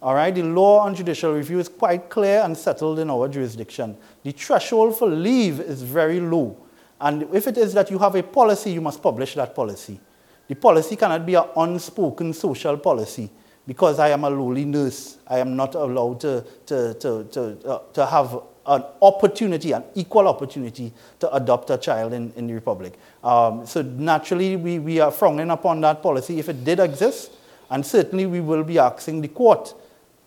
All 0.00 0.14
right, 0.14 0.32
the 0.32 0.44
law 0.44 0.80
on 0.80 0.94
judicial 0.94 1.34
review 1.34 1.58
is 1.58 1.68
quite 1.68 2.08
clear 2.08 2.42
and 2.42 2.56
settled 2.56 3.00
in 3.00 3.10
our 3.10 3.26
jurisdiction. 3.26 3.96
The 4.22 4.30
threshold 4.30 4.96
for 4.96 5.08
leave 5.08 5.58
is 5.60 5.82
very 5.82 6.20
low. 6.20 6.56
And 7.00 7.22
if 7.32 7.46
it 7.48 7.56
is 7.56 7.74
that 7.74 7.90
you 7.90 7.98
have 7.98 8.14
a 8.14 8.22
policy, 8.22 8.70
you 8.70 8.80
must 8.80 9.02
publish 9.02 9.34
that 9.34 9.54
policy. 9.54 9.98
The 10.46 10.54
policy 10.54 10.94
cannot 10.94 11.26
be 11.26 11.34
an 11.34 11.44
unspoken 11.56 12.32
social 12.32 12.76
policy 12.76 13.30
because 13.68 13.98
I 13.98 14.08
am 14.08 14.24
a 14.24 14.30
lowly 14.30 14.64
nurse. 14.64 15.18
I 15.28 15.38
am 15.40 15.54
not 15.54 15.74
allowed 15.74 16.20
to, 16.20 16.42
to, 16.66 16.94
to, 16.94 17.24
to, 17.24 17.68
uh, 17.68 17.78
to 17.92 18.06
have 18.06 18.40
an 18.66 18.82
opportunity, 19.02 19.72
an 19.72 19.84
equal 19.94 20.26
opportunity 20.26 20.90
to 21.20 21.32
adopt 21.34 21.68
a 21.68 21.76
child 21.76 22.14
in, 22.14 22.32
in 22.34 22.46
the 22.46 22.54
Republic. 22.54 22.98
Um, 23.22 23.66
so 23.66 23.82
naturally, 23.82 24.56
we, 24.56 24.78
we 24.78 25.00
are 25.00 25.10
frowning 25.10 25.50
upon 25.50 25.82
that 25.82 26.02
policy 26.02 26.38
if 26.38 26.48
it 26.48 26.64
did 26.64 26.80
exist, 26.80 27.30
and 27.70 27.84
certainly 27.84 28.24
we 28.24 28.40
will 28.40 28.64
be 28.64 28.78
asking 28.78 29.20
the 29.20 29.28
court 29.28 29.74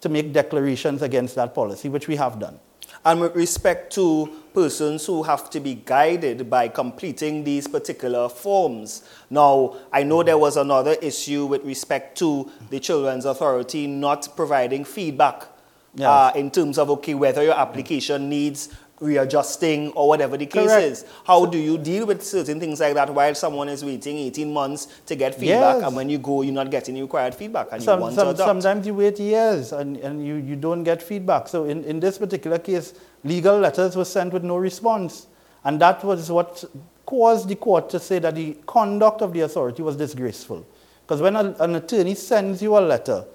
to 0.02 0.10
make 0.10 0.34
declarations 0.34 1.02
against 1.02 1.34
that 1.36 1.56
policy, 1.56 1.90
which 1.90 2.08
we 2.08 2.16
have 2.18 2.40
done. 2.40 2.60
And 3.04 3.20
with 3.20 3.36
respect 3.36 3.94
to 3.96 4.30
persons 4.54 5.06
who 5.06 5.24
have 5.24 5.50
to 5.50 5.60
be 5.60 5.76
guided 5.76 6.50
by 6.50 6.68
completing 6.68 7.44
these 7.44 7.68
particular 7.68 8.30
forms. 8.30 9.04
Now, 9.30 9.78
I 9.92 10.04
know 10.04 10.24
there 10.24 10.38
was 10.38 10.58
another 10.58 10.96
issue 11.02 11.46
with 11.46 11.64
respect 11.64 12.18
to 12.20 12.52
the 12.70 12.80
Children's 12.80 13.26
Authority 13.26 13.88
not 13.88 14.28
providing 14.36 14.84
feedback 14.84 15.48
yes. 15.96 16.08
uh, 16.08 16.32
in 16.36 16.52
terms 16.52 16.78
of, 16.78 16.90
okay, 16.90 17.14
whether 17.14 17.44
your 17.44 17.58
application 17.58 18.30
needs 18.30 18.70
readjusting 19.02 19.90
or 19.90 20.08
whatever 20.08 20.38
the 20.38 20.46
case 20.46 20.68
Correct. 20.68 20.86
is. 20.86 21.06
How 21.26 21.46
do 21.46 21.58
you 21.58 21.78
deal 21.78 22.06
with 22.06 22.24
certain 22.24 22.60
things 22.60 22.80
like 22.80 22.94
that 22.94 23.14
while 23.14 23.36
someone 23.36 23.68
is 23.68 23.84
waiting 23.84 24.18
18 24.18 24.54
months 24.54 24.88
to 25.08 25.16
get 25.16 25.36
feedback 25.36 25.78
yes. 25.78 25.84
and 25.84 25.96
when 25.96 26.10
you 26.10 26.20
go, 26.20 26.44
you're 26.44 26.54
not 26.54 26.70
getting 26.72 26.96
the 26.96 27.02
required 27.02 27.36
feedback 27.36 27.68
and 27.72 27.84
some, 27.84 28.00
you 28.00 28.04
want 28.04 28.16
some, 28.16 28.26
to 28.28 28.32
adopt? 28.32 28.48
Sometimes 28.48 28.88
you 28.88 28.94
wait 28.94 29.20
years 29.20 29.74
and, 29.74 29.98
and 29.98 30.26
you, 30.26 30.36
you 30.36 30.56
don't 30.56 30.84
get 30.84 31.02
feedback. 31.02 31.48
So 31.48 31.66
in, 31.66 31.84
in 31.84 32.00
this 32.00 32.18
particular 32.20 32.60
case, 32.60 32.94
legal 33.24 33.60
letters 33.60 33.96
were 33.96 34.06
sent 34.06 34.32
with 34.32 34.44
no 34.44 34.58
response. 34.58 35.28
And 35.64 35.82
that 35.82 36.04
was 36.04 36.32
what 36.32 36.64
caused 37.06 37.50
the 37.50 37.56
court 37.56 37.90
to 37.90 38.00
say 38.00 38.20
that 38.20 38.36
the 38.36 38.56
conduct 38.68 39.22
of 39.22 39.34
the 39.34 39.42
authority 39.42 39.82
was 39.82 39.96
disgraceful. 39.96 40.66
Because 41.02 41.22
when 41.22 41.36
a, 41.36 41.56
an 41.60 41.76
attorney 41.76 42.16
sends 42.16 42.62
you 42.62 42.78
a 42.78 42.80
letter, 42.80 43.26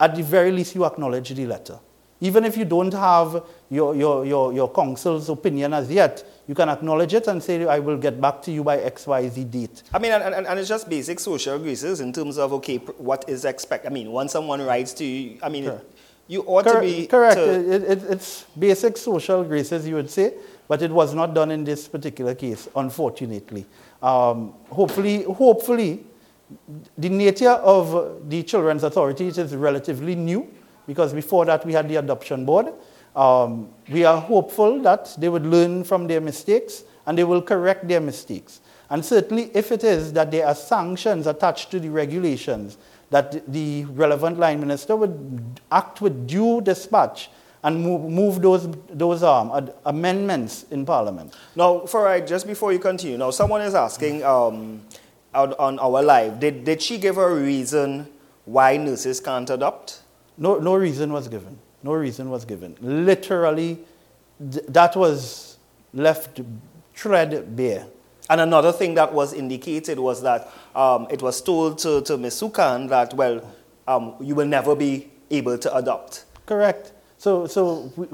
at 0.00 0.16
the 0.16 0.22
very 0.22 0.50
least 0.50 0.74
you 0.74 0.84
acknowledge 0.84 1.28
the 1.28 1.46
letter. 1.46 1.78
Even 2.20 2.44
if 2.44 2.56
you 2.56 2.64
don't 2.64 2.92
have 2.92 3.44
your, 3.74 3.94
your, 3.94 4.24
your, 4.24 4.52
your 4.52 4.72
counsel's 4.72 5.28
opinion 5.28 5.74
as 5.74 5.90
yet, 5.90 6.24
you 6.46 6.54
can 6.54 6.68
acknowledge 6.68 7.14
it 7.14 7.26
and 7.26 7.42
say, 7.42 7.66
I 7.66 7.78
will 7.78 7.96
get 7.96 8.20
back 8.20 8.40
to 8.42 8.52
you 8.52 8.62
by 8.62 8.78
XYZ 8.78 9.50
date. 9.50 9.82
I 9.92 9.98
mean, 9.98 10.12
and, 10.12 10.34
and, 10.34 10.46
and 10.46 10.58
it's 10.58 10.68
just 10.68 10.88
basic 10.88 11.18
social 11.18 11.58
graces 11.58 12.00
in 12.00 12.12
terms 12.12 12.38
of, 12.38 12.52
okay, 12.54 12.76
what 12.76 13.28
is 13.28 13.44
expected. 13.44 13.90
I 13.90 13.92
mean, 13.92 14.12
when 14.12 14.28
someone 14.28 14.62
writes 14.62 14.92
to 14.94 15.04
you, 15.04 15.38
I 15.42 15.48
mean, 15.48 15.64
correct. 15.64 15.84
you 16.28 16.42
ought 16.42 16.62
to 16.62 16.80
be. 16.80 17.06
Correct. 17.06 17.36
To 17.36 17.74
it, 17.74 17.82
it, 17.82 18.02
it's 18.10 18.44
basic 18.58 18.96
social 18.96 19.42
graces, 19.42 19.88
you 19.88 19.96
would 19.96 20.10
say, 20.10 20.34
but 20.68 20.82
it 20.82 20.90
was 20.90 21.14
not 21.14 21.34
done 21.34 21.50
in 21.50 21.64
this 21.64 21.88
particular 21.88 22.34
case, 22.34 22.68
unfortunately. 22.76 23.66
Um, 24.02 24.54
hopefully, 24.70 25.24
hopefully, 25.24 26.04
the 26.96 27.08
nature 27.08 27.50
of 27.50 28.28
the 28.28 28.42
Children's 28.42 28.84
Authority 28.84 29.28
is 29.28 29.56
relatively 29.56 30.14
new 30.14 30.48
because 30.86 31.12
before 31.12 31.44
that 31.46 31.64
we 31.64 31.72
had 31.72 31.88
the 31.88 31.96
adoption 31.96 32.44
board. 32.44 32.72
Um, 33.14 33.68
we 33.88 34.04
are 34.04 34.20
hopeful 34.20 34.80
that 34.82 35.14
they 35.18 35.28
would 35.28 35.46
learn 35.46 35.84
from 35.84 36.06
their 36.06 36.20
mistakes 36.20 36.84
and 37.06 37.16
they 37.16 37.24
will 37.24 37.42
correct 37.42 37.86
their 37.86 38.00
mistakes. 38.00 38.60
And 38.90 39.04
certainly, 39.04 39.50
if 39.54 39.72
it 39.72 39.84
is 39.84 40.12
that 40.12 40.30
there 40.30 40.46
are 40.46 40.54
sanctions 40.54 41.26
attached 41.26 41.70
to 41.70 41.80
the 41.80 41.88
regulations, 41.88 42.76
that 43.10 43.50
the 43.52 43.84
relevant 43.86 44.38
line 44.38 44.60
minister 44.60 44.96
would 44.96 45.60
act 45.70 46.00
with 46.00 46.26
due 46.26 46.60
dispatch 46.60 47.30
and 47.62 47.80
move, 47.82 48.10
move 48.10 48.42
those, 48.42 48.68
those 48.90 49.22
um, 49.22 49.50
ad- 49.54 49.74
amendments 49.86 50.66
in 50.70 50.84
Parliament. 50.84 51.34
Now, 51.56 51.80
Farai, 51.80 52.26
just 52.26 52.46
before 52.46 52.72
you 52.72 52.78
continue, 52.78 53.16
now 53.16 53.30
someone 53.30 53.62
is 53.62 53.74
asking 53.74 54.22
um, 54.22 54.82
on, 55.32 55.54
on 55.54 55.78
our 55.78 56.02
live, 56.02 56.40
did, 56.40 56.64
did 56.64 56.82
she 56.82 56.98
give 56.98 57.16
a 57.16 57.34
reason 57.34 58.06
why 58.44 58.76
nurses 58.76 59.20
can't 59.20 59.48
adopt? 59.48 60.02
No, 60.36 60.58
no 60.58 60.74
reason 60.74 61.12
was 61.12 61.28
given. 61.28 61.58
No 61.84 61.92
reason 61.92 62.30
was 62.30 62.46
given. 62.46 62.76
Literally, 62.80 63.78
th- 64.40 64.64
that 64.68 64.96
was 64.96 65.58
left 65.92 66.40
threadbare. 66.94 67.86
And 68.30 68.40
another 68.40 68.72
thing 68.72 68.94
that 68.94 69.12
was 69.12 69.34
indicated 69.34 69.98
was 69.98 70.22
that 70.22 70.50
um, 70.74 71.06
it 71.10 71.20
was 71.20 71.42
told 71.42 71.76
to, 71.80 72.00
to 72.00 72.16
Ms. 72.16 72.40
Sukan 72.40 72.88
that, 72.88 73.12
well, 73.12 73.46
um, 73.86 74.14
you 74.18 74.34
will 74.34 74.46
never 74.46 74.74
be 74.74 75.10
able 75.30 75.58
to 75.58 75.76
adopt. 75.76 76.24
Correct. 76.46 76.92
So, 77.18 77.46
so 77.46 77.92
we, 77.96 78.06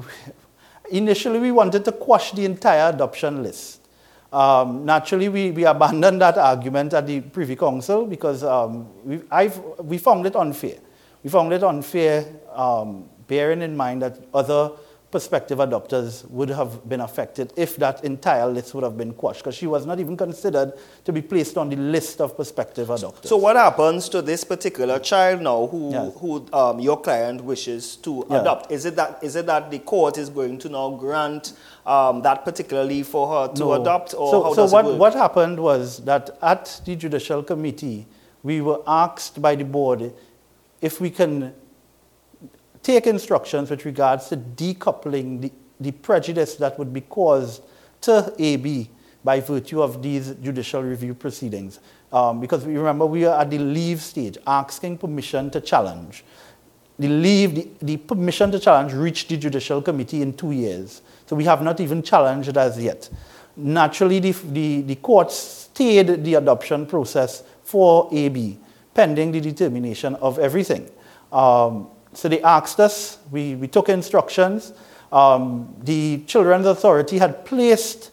initially 0.91 1.39
we 1.39 1.53
wanted 1.53 1.85
to 1.85 1.93
quash 1.93 2.33
the 2.33 2.45
entire 2.45 2.91
adoption 2.93 3.45
list. 3.45 3.87
Um, 4.33 4.85
naturally, 4.85 5.29
we, 5.29 5.53
we 5.53 5.65
abandoned 5.65 6.21
that 6.23 6.39
argument 6.39 6.93
at 6.93 7.07
the 7.07 7.21
Privy 7.21 7.55
Council 7.55 8.05
because 8.05 8.43
um, 8.43 8.89
we, 9.05 9.21
I've, 9.31 9.59
we 9.79 9.99
found 9.99 10.27
it 10.27 10.35
unfair. 10.35 10.79
We 11.23 11.31
found 11.31 11.53
it 11.53 11.63
unfair, 11.63 12.27
um, 12.53 13.09
bearing 13.31 13.63
in 13.63 13.77
mind 13.77 14.03
that 14.03 14.19
other 14.35 14.73
prospective 15.11 15.59
adopters 15.59 16.29
would 16.31 16.49
have 16.49 16.89
been 16.89 17.01
affected 17.01 17.53
if 17.57 17.77
that 17.77 18.05
entire 18.05 18.47
list 18.47 18.75
would 18.75 18.85
have 18.85 18.97
been 18.97 19.13
quashed, 19.13 19.41
because 19.41 19.57
she 19.57 19.67
was 19.67 19.85
not 19.85 19.99
even 19.99 20.17
considered 20.17 20.73
to 21.05 21.13
be 21.13 21.21
placed 21.21 21.59
on 21.59 21.69
the 21.69 21.77
list 21.77 22.21
of 22.21 22.37
prospective 22.37 22.89
adopters. 22.89 23.27
So, 23.27 23.37
what 23.37 23.57
happens 23.57 24.09
to 24.11 24.23
this 24.23 24.45
particular 24.45 24.99
child 25.01 25.43
now 25.43 25.67
who, 25.67 25.91
yes. 25.91 26.13
who 26.19 26.47
um, 26.53 26.79
your 26.79 27.01
client 27.01 27.43
wishes 27.43 27.97
to 27.97 28.25
yeah. 28.31 28.41
adopt? 28.41 28.71
Is 28.71 28.85
it, 28.85 28.95
that, 28.97 29.19
is 29.23 29.35
it 29.37 29.47
that 29.47 29.71
the 29.71 29.81
court 29.81 30.17
is 30.17 30.29
going 30.29 30.59
to 30.59 30.69
now 30.69 30.91
grant 30.91 31.55
um, 31.87 32.23
that 32.23 32.45
particularly 32.45 33.03
for 33.03 33.27
her 33.29 33.55
to 33.55 33.61
no. 33.61 33.83
adopt, 33.83 34.15
or 34.15 34.31
so, 34.31 34.43
how 34.45 34.55
so 34.55 34.63
does 34.63 34.73
what, 34.73 34.85
it 34.85 34.89
work? 34.91 34.99
what 34.99 35.15
happened 35.15 35.59
was 35.59 36.05
that 36.05 36.31
at 36.41 36.81
the 36.85 36.95
judicial 36.95 37.43
committee, 37.43 38.07
we 38.43 38.61
were 38.61 38.81
asked 38.87 39.43
by 39.43 39.55
the 39.57 39.65
board 39.65 40.13
if 40.81 41.01
we 41.01 41.11
can 41.11 41.53
take 42.83 43.07
instructions 43.07 43.71
with 43.71 43.85
regards 43.85 44.29
to 44.29 44.37
decoupling 44.37 45.41
the, 45.41 45.53
the 45.79 45.93
prejudice 45.93 46.57
that 46.57 46.79
would 46.79 46.93
be 46.93 47.01
caused 47.03 47.63
to 48.03 48.35
AB 48.39 48.91
by 49.23 49.41
virtue 49.41 49.83
of 49.83 50.03
these 50.03 50.35
judicial 50.43 50.83
review 50.83 51.15
proceedings. 51.15 51.81
Um, 52.13 52.41
because 52.41 52.65
we 52.65 52.77
remember 52.77 53.07
we 53.07 53.25
are 53.25 53.41
at 53.41 53.51
the 53.51 53.59
leave 53.59 54.01
stage, 54.01 54.39
asking 54.47 54.99
permission 54.99 55.51
to 55.51 55.61
challenge. 55.61 56.25
The 56.99 57.09
leave, 57.09 57.55
the, 57.55 57.69
the 57.83 57.97
permission 57.99 58.51
to 58.53 58.59
challenge 58.59 58.93
reached 58.93 59.29
the 59.29 59.37
judicial 59.37 59.81
committee 59.81 60.23
in 60.23 60.33
two 60.35 60.53
years. 60.53 61.03
So 61.27 61.37
we 61.37 61.45
have 61.45 61.63
not 61.63 61.81
even 61.81 62.03
challenged 62.03 62.49
it 62.49 62.57
as 62.57 62.79
yet. 62.79 63.09
Naturally, 63.57 64.21
the, 64.21 64.33
the, 64.33 64.83
the 64.83 64.95
court 64.97 65.31
stayed 65.31 66.25
the 66.25 66.35
adoption 66.35 66.87
process 66.87 67.43
for 67.63 68.09
AB, 68.13 68.59
pending 68.95 69.33
the 69.33 69.41
determination 69.41 70.15
of 70.17 70.39
everything. 70.39 70.91
Um, 71.33 71.89
so 72.13 72.29
they 72.29 72.43
asked 72.43 72.81
us, 72.81 73.19
we, 73.31 73.55
we 73.55 73.69
took 73.69 73.89
instructions. 73.89 74.73
Um, 75.13 75.75
the 75.83 76.23
Children's 76.27 76.67
Authority 76.67 77.19
had 77.19 77.45
placed 77.45 78.11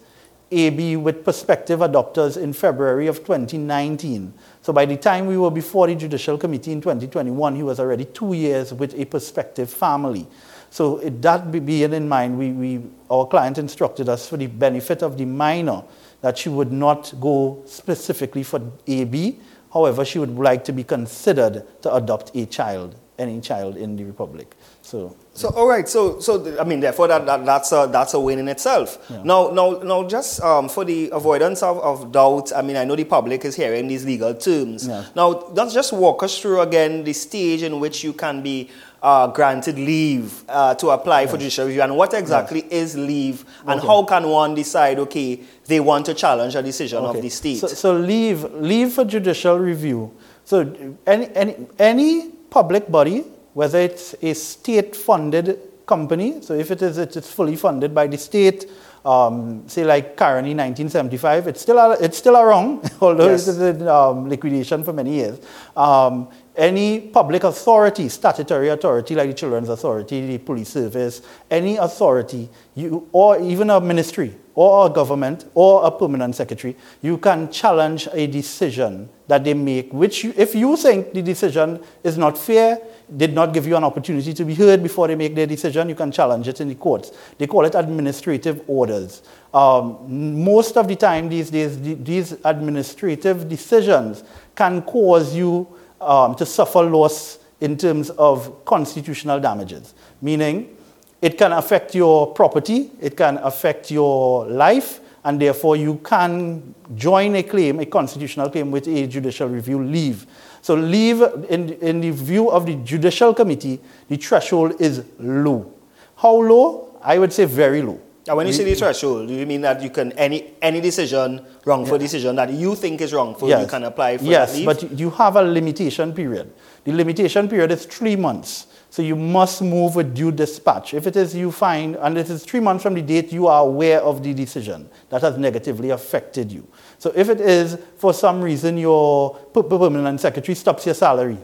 AB 0.51 0.96
with 0.98 1.24
prospective 1.24 1.80
adopters 1.80 2.42
in 2.42 2.54
February 2.54 3.08
of 3.08 3.18
2019. 3.20 4.34
So 4.62 4.72
by 4.72 4.86
the 4.86 4.98
time 4.98 5.27
we 5.27 5.38
were 5.38 5.51
before 5.51 5.88
the 5.88 5.96
Judicial 5.96 6.38
Committee 6.38 6.72
in 6.72 6.82
2021, 6.82 7.56
he 7.56 7.63
was 7.63 7.80
already 7.80 8.06
two 8.06 8.34
years 8.34 8.74
with 8.74 8.94
a 8.96 9.06
prospective 9.06 9.70
family. 9.70 10.27
So 10.70 10.98
that 10.98 11.51
being 11.51 11.94
in 11.94 12.08
mind, 12.08 12.38
we, 12.38 12.51
we, 12.51 12.84
our 13.10 13.25
client 13.25 13.58
instructed 13.58 14.10
us 14.10 14.27
for 14.27 14.38
the 14.38 14.48
benefit 14.48 15.01
of 15.01 15.18
the 15.18 15.25
minor 15.25 15.84
that 16.22 16.38
she 16.38 16.50
would 16.50 16.72
not 16.72 17.13
go 17.20 17.63
specifically 17.66 18.44
for 18.44 18.62
AB. 18.86 19.39
However, 19.74 20.06
she 20.06 20.20
would 20.20 20.36
like 20.38 20.63
to 20.66 20.72
be 20.72 20.84
considered 20.84 21.66
to 21.82 21.94
adopt 21.94 22.36
a 22.36 22.46
child 22.46 22.96
any 23.20 23.42
child 23.42 23.78
in 23.78 23.96
the 23.96 24.04
Republic. 24.04 24.56
So, 24.82 25.16
so 25.34 25.50
all 25.50 25.68
right. 25.68 25.88
So, 25.90 26.20
so 26.20 26.58
I 26.60 26.64
mean, 26.64 26.80
therefore, 26.80 27.08
that, 27.08 27.26
that 27.26 27.46
that's 27.46 27.72
a 27.72 27.90
that's 27.92 28.14
a 28.14 28.20
win 28.20 28.40
in 28.40 28.48
itself. 28.48 28.98
Yeah. 29.10 29.24
Now, 29.24 29.50
now, 29.50 29.72
now, 29.84 30.08
just 30.08 30.42
um, 30.42 30.70
for 30.70 30.86
the 30.86 31.10
avoidance 31.12 31.64
of, 31.64 31.80
of 31.80 32.12
doubt, 32.12 32.52
I 32.56 32.62
mean, 32.62 32.78
I 32.78 32.86
know 32.86 32.96
the 32.96 33.04
public 33.06 33.44
is 33.46 33.56
hearing 33.56 33.88
these 33.88 34.06
legal 34.06 34.34
terms. 34.36 34.88
Yeah. 34.88 35.06
Now, 35.16 35.48
let's 35.52 35.74
just 35.74 35.94
walk 35.94 36.24
us 36.24 36.40
through 36.40 36.62
again 36.62 37.04
the 37.04 37.14
stage 37.14 37.64
in 37.64 37.80
which 37.80 38.04
you 38.04 38.14
can 38.14 38.42
be 38.44 38.70
uh, 39.02 39.28
granted 39.28 39.78
leave 39.78 40.44
uh, 40.50 40.76
to 40.76 40.90
apply 40.90 41.28
for 41.28 41.38
judicial 41.38 41.66
review, 41.66 41.82
and 41.82 41.96
what 41.98 42.14
exactly 42.14 42.66
is 42.72 42.96
leave, 42.98 43.46
and 43.66 43.80
Okay. 43.80 43.88
how 43.88 44.04
can 44.04 44.30
one 44.30 44.56
decide? 44.56 45.00
Okay, 45.00 45.42
they 45.66 45.80
want 45.80 46.06
to 46.06 46.14
challenge 46.14 46.56
a 46.56 46.62
decision 46.64 47.00
of 47.04 47.12
Okay. 47.12 47.22
the 47.22 47.30
state. 47.30 47.58
So, 47.58 47.68
so 47.68 47.94
leave, 47.94 48.44
leave 48.54 48.94
for 48.94 49.06
judicial 49.06 49.60
review. 49.60 50.12
So 50.46 50.62
any, 51.06 51.28
any, 51.36 51.56
any 51.78 52.32
public 52.50 52.89
body, 52.92 53.24
whether 53.54 53.80
it's 53.80 54.16
a 54.22 54.34
state-funded 54.34 55.60
company, 55.86 56.42
so 56.42 56.54
if 56.54 56.70
it 56.72 56.82
is, 56.82 56.98
it 56.98 57.16
is 57.16 57.30
fully 57.32 57.56
funded 57.56 57.94
by 57.96 58.08
the 58.08 58.18
state, 58.18 58.70
um, 59.06 59.63
say 59.68 59.86
like 59.86 60.18
Caroni 60.18 60.54
1975, 60.54 61.48
it's 61.48 61.62
still, 61.62 61.77
a, 61.77 61.92
it's 62.00 62.18
still 62.18 62.36
around, 62.38 62.92
although 63.01 63.30
Yes. 63.30 63.48
it 63.48 63.51
is 63.51 63.62
in 63.62 63.88
um, 63.88 64.27
liquidation 64.27 64.84
for 64.84 64.92
many 64.94 65.13
years. 65.16 65.39
Um, 65.77 66.27
any 66.56 67.00
public 67.00 67.44
authority, 67.44 68.10
statutory 68.10 68.70
authority 68.70 69.16
like 69.16 69.30
the 69.30 69.34
Children's 69.36 69.70
Authority, 69.70 70.25
the 70.27 70.38
Police 70.39 70.70
Service, 70.70 71.22
any 71.50 71.77
authority, 71.77 72.50
you, 72.75 73.08
or 73.12 73.39
even 73.39 73.70
a 73.70 73.80
ministry, 73.80 74.36
or 74.58 74.88
a 74.88 74.90
government, 74.90 75.46
or 75.54 75.86
a 75.86 75.92
permanent 75.92 76.36
secretary, 76.36 76.76
you 77.04 77.16
can 77.20 77.48
challenge 77.52 78.08
a 78.12 78.26
decision 78.26 79.08
that 79.28 79.44
they 79.44 79.54
make, 79.54 79.94
which 79.94 80.24
you, 80.24 80.34
if 80.36 80.56
you 80.56 80.76
think 80.76 81.14
the 81.14 81.22
decision 81.22 81.80
is 82.04 82.18
not 82.18 82.36
fair, 82.36 82.80
did 83.16 83.36
not 83.36 83.54
give 83.54 83.68
you 83.68 83.76
an 83.78 83.84
opportunity 83.84 84.34
to 84.34 84.44
be 84.44 84.56
heard 84.56 84.82
before 84.82 85.08
they 85.08 85.14
make 85.14 85.36
their 85.36 85.46
decision, 85.46 85.88
you 85.88 85.94
can 85.94 86.12
challenge 86.12 86.48
it 86.48 86.60
in 86.60 86.70
the 86.70 86.74
courts. 86.74 87.12
They 87.38 87.46
call 87.46 87.66
it 87.66 87.76
administrative 87.76 88.64
orders. 88.66 89.22
Um, 89.54 90.44
most 90.44 90.76
of 90.76 90.88
the 90.88 90.96
time 90.96 91.30
these 91.30 91.52
days, 91.52 91.80
these 91.80 92.36
administrative 92.44 93.48
decisions 93.48 94.24
can 94.56 94.82
cause 94.82 95.36
you 95.36 95.68
um, 96.02 96.34
to 96.34 96.48
suffer 96.48 96.82
loss 96.82 97.38
in 97.62 97.78
terms 97.78 98.10
of 98.10 98.66
constitutional 98.66 99.40
damages, 99.40 99.94
meaning 100.20 100.77
it 101.22 101.38
can 101.38 101.52
affect 101.54 101.96
your 101.96 102.28
property, 102.34 102.92
it 103.02 103.18
can 103.18 103.38
affect 103.40 103.90
your 103.92 104.46
life, 104.48 105.00
and 105.24 105.42
therefore 105.42 105.76
you 105.76 105.96
can 106.04 106.74
join 106.96 107.36
a 107.36 107.44
claim, 107.44 107.80
a 107.80 107.86
constitutional 107.86 108.50
claim 108.50 108.72
with 108.72 108.88
a 108.88 109.08
judicial 109.08 109.48
review 109.50 109.84
leave. 109.84 110.26
So 110.62 110.76
leave, 110.76 111.22
in, 111.50 111.70
in 111.82 112.02
the 112.02 112.12
view 112.12 112.50
of 112.52 112.66
the 112.66 112.76
judicial 112.76 113.34
committee, 113.34 113.80
the 114.10 114.18
threshold 114.18 114.80
is 114.80 115.04
low. 115.20 115.74
How 116.18 116.36
low? 116.36 116.98
I 117.02 117.18
would 117.20 117.32
say 117.34 117.46
very 117.46 117.82
low. 117.82 118.00
And 118.28 118.36
when 118.36 118.46
you 118.48 118.52
say 118.54 118.66
the 118.66 118.76
threshold, 118.76 119.30
do 119.30 119.34
you 119.34 119.46
mean 119.46 119.62
that 119.62 119.82
you 119.82 119.90
can 119.90 120.12
any 120.14 120.54
any 120.62 120.82
decision, 120.82 121.46
wrongful 121.65 121.98
decision 121.98 122.36
that 122.36 122.52
you 122.52 122.76
think 122.76 123.00
is 123.00 123.13
wrongful, 123.13 123.48
you 123.50 123.65
can 123.68 123.84
apply 123.86 124.18
for 124.18 124.26
yes, 124.26 124.56
leave? 124.58 124.65
but 124.65 124.84
you- 124.84 124.89
you 124.94 125.10
have 125.12 125.38
a 125.38 125.41
limitation 125.41 126.12
period. 126.13 126.52
The 126.84 126.91
limitation 126.91 127.48
period 127.48 127.72
is 127.72 127.86
three 127.86 128.18
months. 128.18 128.68
So 128.98 129.04
you 129.04 129.16
must 129.16 129.62
move 129.62 129.96
with 129.96 130.16
due 130.16 130.32
dispatch. 130.32 130.96
If 130.96 131.06
it 131.06 131.16
is 131.16 131.36
you 131.36 131.52
find, 131.52 131.96
and 131.98 132.18
it 132.18 132.32
is 132.32 132.44
three 132.44 132.60
months 132.60 132.82
from 132.82 132.96
the 132.96 133.02
date 133.04 133.32
you 133.32 133.46
are 133.46 133.62
aware 133.62 134.02
of 134.02 134.24
the 134.24 134.34
decision 134.34 134.90
that 135.10 135.22
has 135.22 135.38
negatively 135.38 135.92
affected 135.92 136.52
you. 136.52 136.68
So 136.98 137.14
if 137.16 137.30
it 137.30 137.40
is 137.40 137.78
for 137.98 138.12
some 138.12 138.42
reason 138.42 138.76
your 138.76 139.36
per- 139.54 139.62
per- 139.62 139.78
permanent 139.78 140.20
secretary 140.20 140.56
stops 140.56 140.88
your 140.88 140.96
salary 140.96 141.38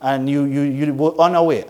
and 0.00 0.28
you, 0.28 0.46
you, 0.46 0.62
you 0.62 0.92
were 0.92 1.14
unaware, 1.16 1.66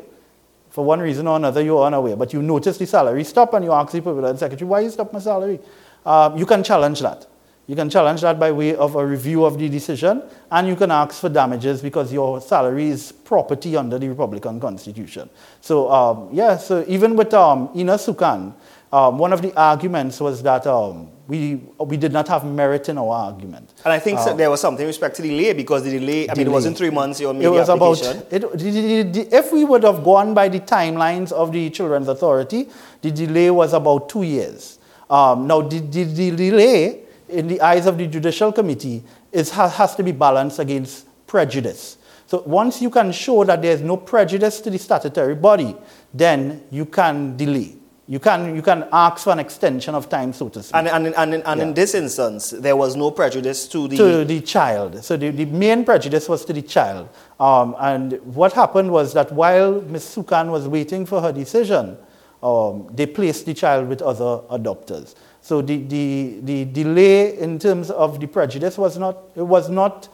for 0.71 0.87
one 0.87 1.01
reason 1.01 1.27
or 1.27 1.37
another, 1.37 1.61
you're 1.61 1.85
unaware, 1.85 2.17
but 2.17 2.33
you 2.33 2.41
notice 2.41 2.79
the 2.79 2.87
salary 2.87 3.23
stop 3.23 3.53
and 3.53 3.63
you 3.63 3.73
ask 3.73 3.93
the 3.93 4.01
permanent 4.01 4.39
secretary, 4.39 4.67
why 4.67 4.81
you 4.81 4.89
stop 4.89 5.13
my 5.13 5.19
salary? 5.19 5.61
Uh, 6.07 6.33
you 6.35 6.47
can 6.47 6.65
challenge 6.65 7.01
that. 7.01 7.27
You 7.67 7.77
can 7.77 7.89
challenge 7.89 8.23
that 8.23 8.41
by 8.41 8.51
way 8.51 8.75
of 8.75 8.97
a 8.97 9.07
review 9.07 9.45
of 9.45 9.57
the 9.57 9.69
decision, 9.69 10.23
and 10.51 10.67
you 10.67 10.75
can 10.75 10.91
ask 10.91 11.21
for 11.21 11.29
damages 11.29 11.81
because 11.81 12.13
your 12.13 12.41
salary 12.41 12.89
is 12.89 13.13
property 13.13 13.77
under 13.77 13.97
the 13.97 14.09
Republican 14.09 14.59
Constitution. 14.59 15.31
So, 15.61 15.89
um, 15.91 16.29
yeah, 16.33 16.57
so 16.57 16.85
even 16.89 17.15
with 17.15 17.33
um, 17.33 17.71
Ina 17.77 17.95
Sukan, 17.95 18.55
um, 18.93 19.19
one 19.19 19.33
of 19.33 19.41
the 19.41 19.55
arguments 19.57 20.21
was 20.21 20.43
that 20.43 20.67
um, 20.67 21.11
we, 21.29 21.61
we 21.79 21.97
did 21.97 22.13
not 22.13 22.27
have 22.27 22.45
merit 22.45 22.89
in 22.89 22.99
our 22.99 23.07
argument. 23.13 23.73
And 23.85 23.93
I 23.93 24.01
think 24.01 24.19
so- 24.19 24.35
there 24.35 24.51
was 24.51 24.61
something 24.61 24.85
with 24.85 24.97
respect 24.97 25.15
to 25.17 25.23
delay 25.23 25.53
because 25.53 25.85
the 25.85 25.91
delay, 25.97 26.29
I 26.29 26.35
mean, 26.35 26.49
it 26.49 26.51
wasn't 26.51 26.77
three 26.77 26.91
months 26.91 27.21
you 27.21 27.33
made 27.33 27.45
It 27.45 27.51
was 27.51 27.69
the 27.69 27.75
about, 27.75 28.03
it, 28.03 28.41
the- 28.41 28.49
the- 28.49 29.03
the- 29.03 29.37
if 29.37 29.53
we 29.53 29.63
would 29.65 29.85
have 29.85 30.03
gone 30.03 30.35
by 30.35 30.49
the 30.49 30.59
timelines 30.59 31.31
of 31.31 31.53
the 31.53 31.71
Children's 31.71 32.09
Authority, 32.09 32.69
the 33.03 33.13
delay 33.13 33.49
was 33.53 33.75
about 33.75 34.09
two 34.09 34.25
years. 34.25 34.81
Um, 35.09 35.47
now, 35.47 35.61
the 35.61 35.79
delay, 35.81 37.03
in 37.31 37.49
the 37.49 37.61
eyes 37.61 37.87
of 37.87 37.99
the 37.99 38.07
Judicial 38.07 38.53
Committee, 38.53 39.03
is, 39.33 39.51
has, 39.51 39.95
to 39.97 40.03
be 40.03 40.13
balanced 40.13 40.59
against 40.59 41.07
prejudice. 41.27 41.99
So 42.27 42.43
once 42.47 42.81
you 42.81 42.91
can 42.91 43.13
show 43.13 43.45
that 43.45 43.63
there's 43.63 43.81
no 43.81 43.97
prejudice 43.97 44.61
to 44.61 44.71
the 44.71 44.79
statutory 44.79 45.35
body, 45.35 45.77
then 46.15 46.65
you 46.71 46.87
can 46.87 47.37
delay. 47.37 47.77
You 48.07 48.19
can, 48.19 48.57
you 48.57 48.63
can 48.63 48.89
ask 48.93 49.23
for 49.23 49.31
an 49.33 49.39
extension 49.39 49.95
of 49.95 50.09
time, 50.09 50.33
so 50.33 50.49
to 50.49 50.63
speak. 50.63 50.75
And, 50.75 50.89
and, 50.89 51.15
and, 51.15 51.35
and 51.35 51.61
in 51.61 51.75
this 51.75 51.95
instance, 51.95 52.51
there 52.51 52.75
was 52.75 52.97
no 52.97 53.13
prejudice 53.13 53.69
to 53.69 53.87
the. 53.87 53.97
to 53.97 54.25
the 54.25 54.41
child. 54.41 55.05
So 55.05 55.17
the, 55.17 55.31
the 55.31 55.45
main 55.45 55.85
prejudice 55.85 56.29
was 56.29 56.45
to 56.47 56.53
the 56.53 56.63
child. 56.63 57.09
Um, 57.39 57.77
and 57.79 58.15
what 58.35 58.53
happened 58.53 58.91
was 58.91 59.13
that 59.15 59.31
while 59.31 59.81
Ms. 59.83 60.17
Sukan 60.17 60.51
was 60.51 60.67
waiting 60.67 61.07
for 61.07 61.21
her 61.21 61.33
decision, 61.33 61.97
um, 62.43 62.89
they 62.93 63.07
placed 63.07 63.47
the 63.47 63.55
child 63.55 63.89
with 63.89 64.03
other 64.03 64.43
adopters. 64.51 65.15
So 65.43 65.63
the, 65.63 65.79
the, 65.79 66.41
the 66.43 66.65
delay 66.67 67.39
in 67.39 67.59
terms 67.59 67.91
of 67.91 68.21
the 68.21 68.27
prejudice 68.27 68.77
was 68.77 68.99
not, 68.99 69.17
it 69.35 69.43
was 69.43 69.69
not 69.69 70.09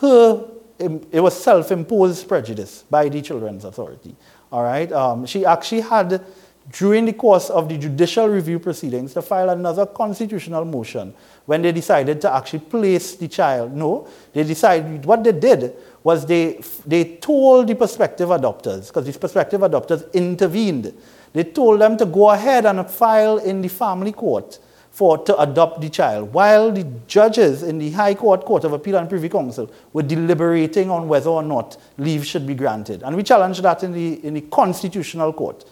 her, 0.00 0.50
it 0.78 1.20
was 1.20 1.40
self-imposed 1.40 2.26
prejudice 2.26 2.84
by 2.90 3.08
the 3.08 3.22
Children's 3.22 3.64
Authority. 3.64 4.16
All 4.50 4.62
right? 4.62 4.90
Um, 4.90 5.26
she 5.26 5.46
actually 5.46 5.82
had, 5.82 6.24
during 6.72 7.04
the 7.04 7.12
course 7.12 7.50
of 7.50 7.68
the 7.68 7.78
judicial 7.78 8.28
review 8.28 8.58
proceedings, 8.58 9.14
to 9.14 9.22
file 9.22 9.50
another 9.50 9.86
constitutional 9.86 10.64
motion 10.64 11.14
when 11.46 11.62
they 11.62 11.72
decided 11.72 12.20
to 12.22 12.34
actually 12.34 12.60
place 12.60 13.14
the 13.14 13.28
child. 13.28 13.72
No, 13.72 14.08
they 14.32 14.42
decided, 14.42 15.04
what 15.04 15.22
they 15.22 15.32
did 15.32 15.76
was 16.02 16.26
they, 16.26 16.60
they 16.84 17.16
told 17.16 17.68
the 17.68 17.74
prospective 17.74 18.30
adopters, 18.30 18.88
because 18.88 19.06
these 19.06 19.16
prospective 19.16 19.60
adopters 19.60 20.12
intervened, 20.12 20.92
they 21.34 21.44
told 21.44 21.80
them 21.80 21.96
to 21.98 22.06
go 22.06 22.30
ahead 22.30 22.64
and 22.64 22.88
file 22.88 23.36
in 23.38 23.60
the 23.60 23.68
family 23.68 24.12
court 24.12 24.58
for 24.90 25.18
to 25.18 25.36
adopt 25.40 25.80
the 25.80 25.88
child, 25.88 26.32
while 26.32 26.70
the 26.70 26.84
judges 27.08 27.64
in 27.64 27.78
the 27.78 27.90
High 27.90 28.14
Court, 28.14 28.44
Court 28.44 28.62
of 28.62 28.72
Appeal 28.72 28.96
and 28.96 29.08
Privy 29.08 29.28
Council 29.28 29.68
were 29.92 30.04
deliberating 30.04 30.88
on 30.88 31.08
whether 31.08 31.30
or 31.30 31.42
not 31.42 31.76
leave 31.98 32.24
should 32.24 32.46
be 32.46 32.54
granted. 32.54 33.02
And 33.02 33.16
we 33.16 33.24
challenged 33.24 33.60
that 33.64 33.82
in 33.82 33.90
the, 33.92 34.24
in 34.24 34.34
the 34.34 34.42
Constitutional 34.42 35.32
Court. 35.32 35.64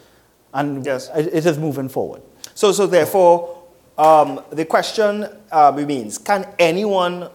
And 0.53 0.85
Yes. 0.85 1.09
it, 1.15 1.45
is 1.45 1.57
moving 1.57 1.87
forward. 1.87 2.21
So, 2.53 2.73
so 2.73 2.85
therefore, 2.85 3.63
um, 3.97 4.41
the 4.51 4.65
question 4.65 5.25
uh, 5.49 5.71
remains: 5.73 6.17
Can 6.17 6.45
anyone 6.59 7.29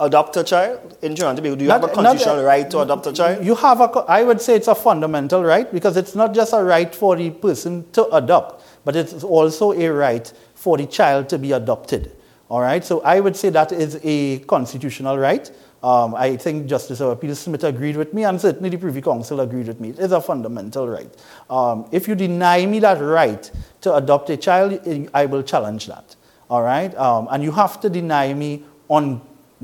adopt 0.00 0.36
a 0.36 0.44
child 0.44 0.96
in 1.02 1.14
Trinidad? 1.14 1.58
Do 1.58 1.64
you 1.64 1.70
have 1.70 1.82
a 1.82 1.86
Not- 1.88 1.96
not- 1.96 2.04
constitutional 2.04 2.44
right 2.44 2.70
to 2.70 2.80
adopt 2.80 3.06
a 3.06 3.12
child? 3.12 3.44
You 3.44 3.54
have 3.56 3.80
a, 3.80 3.88
I 4.08 4.22
would 4.22 4.40
say 4.40 4.54
it's 4.54 4.68
a 4.68 4.74
fundamental 4.74 5.42
right 5.44 5.70
because 5.72 5.96
it's 5.96 6.14
not 6.14 6.34
just 6.34 6.52
a 6.52 6.62
right 6.62 6.94
for 6.94 7.16
the 7.16 7.30
person 7.30 7.84
to 7.92 8.06
adopt, 8.14 8.62
but 8.84 8.96
it's 8.96 9.24
also 9.24 9.72
a 9.72 9.88
right 9.88 10.32
for 10.54 10.76
the 10.76 10.86
child 10.86 11.28
to 11.30 11.38
be 11.38 11.52
adopted. 11.52 12.12
All 12.50 12.60
right, 12.60 12.82
so 12.82 13.00
I 13.02 13.20
would 13.20 13.36
say 13.36 13.50
that 13.50 13.72
is 13.72 14.00
a 14.02 14.38
constitutional 14.40 15.18
right. 15.18 15.50
Um, 15.82 16.14
I 16.14 16.36
think 16.36 16.66
Justice 16.66 17.00
of 17.00 17.10
Appeal 17.10 17.34
Smith 17.36 17.62
agreed 17.62 17.96
with 17.96 18.14
me, 18.14 18.24
and 18.24 18.40
certainly 18.40 18.70
the 18.70 18.78
Privy 18.78 19.02
Council 19.02 19.40
agreed 19.40 19.68
with 19.68 19.80
me. 19.80 19.90
It 19.90 19.98
is 19.98 20.12
a 20.12 20.20
fundamental 20.20 20.88
right. 20.88 21.10
Um, 21.50 21.86
if 21.92 22.08
you 22.08 22.14
deny 22.14 22.64
me 22.64 22.80
that 22.80 23.00
right 23.02 23.48
to 23.82 23.94
adopt 23.94 24.30
a 24.30 24.36
child, 24.36 24.80
I 25.12 25.26
will 25.26 25.42
challenge 25.42 25.86
that. 25.88 26.16
All 26.48 26.62
right, 26.62 26.92
um, 26.96 27.28
and 27.30 27.42
you 27.44 27.52
have 27.52 27.80
to 27.82 27.90
deny 27.90 28.32
me 28.32 28.64
on 28.88 29.20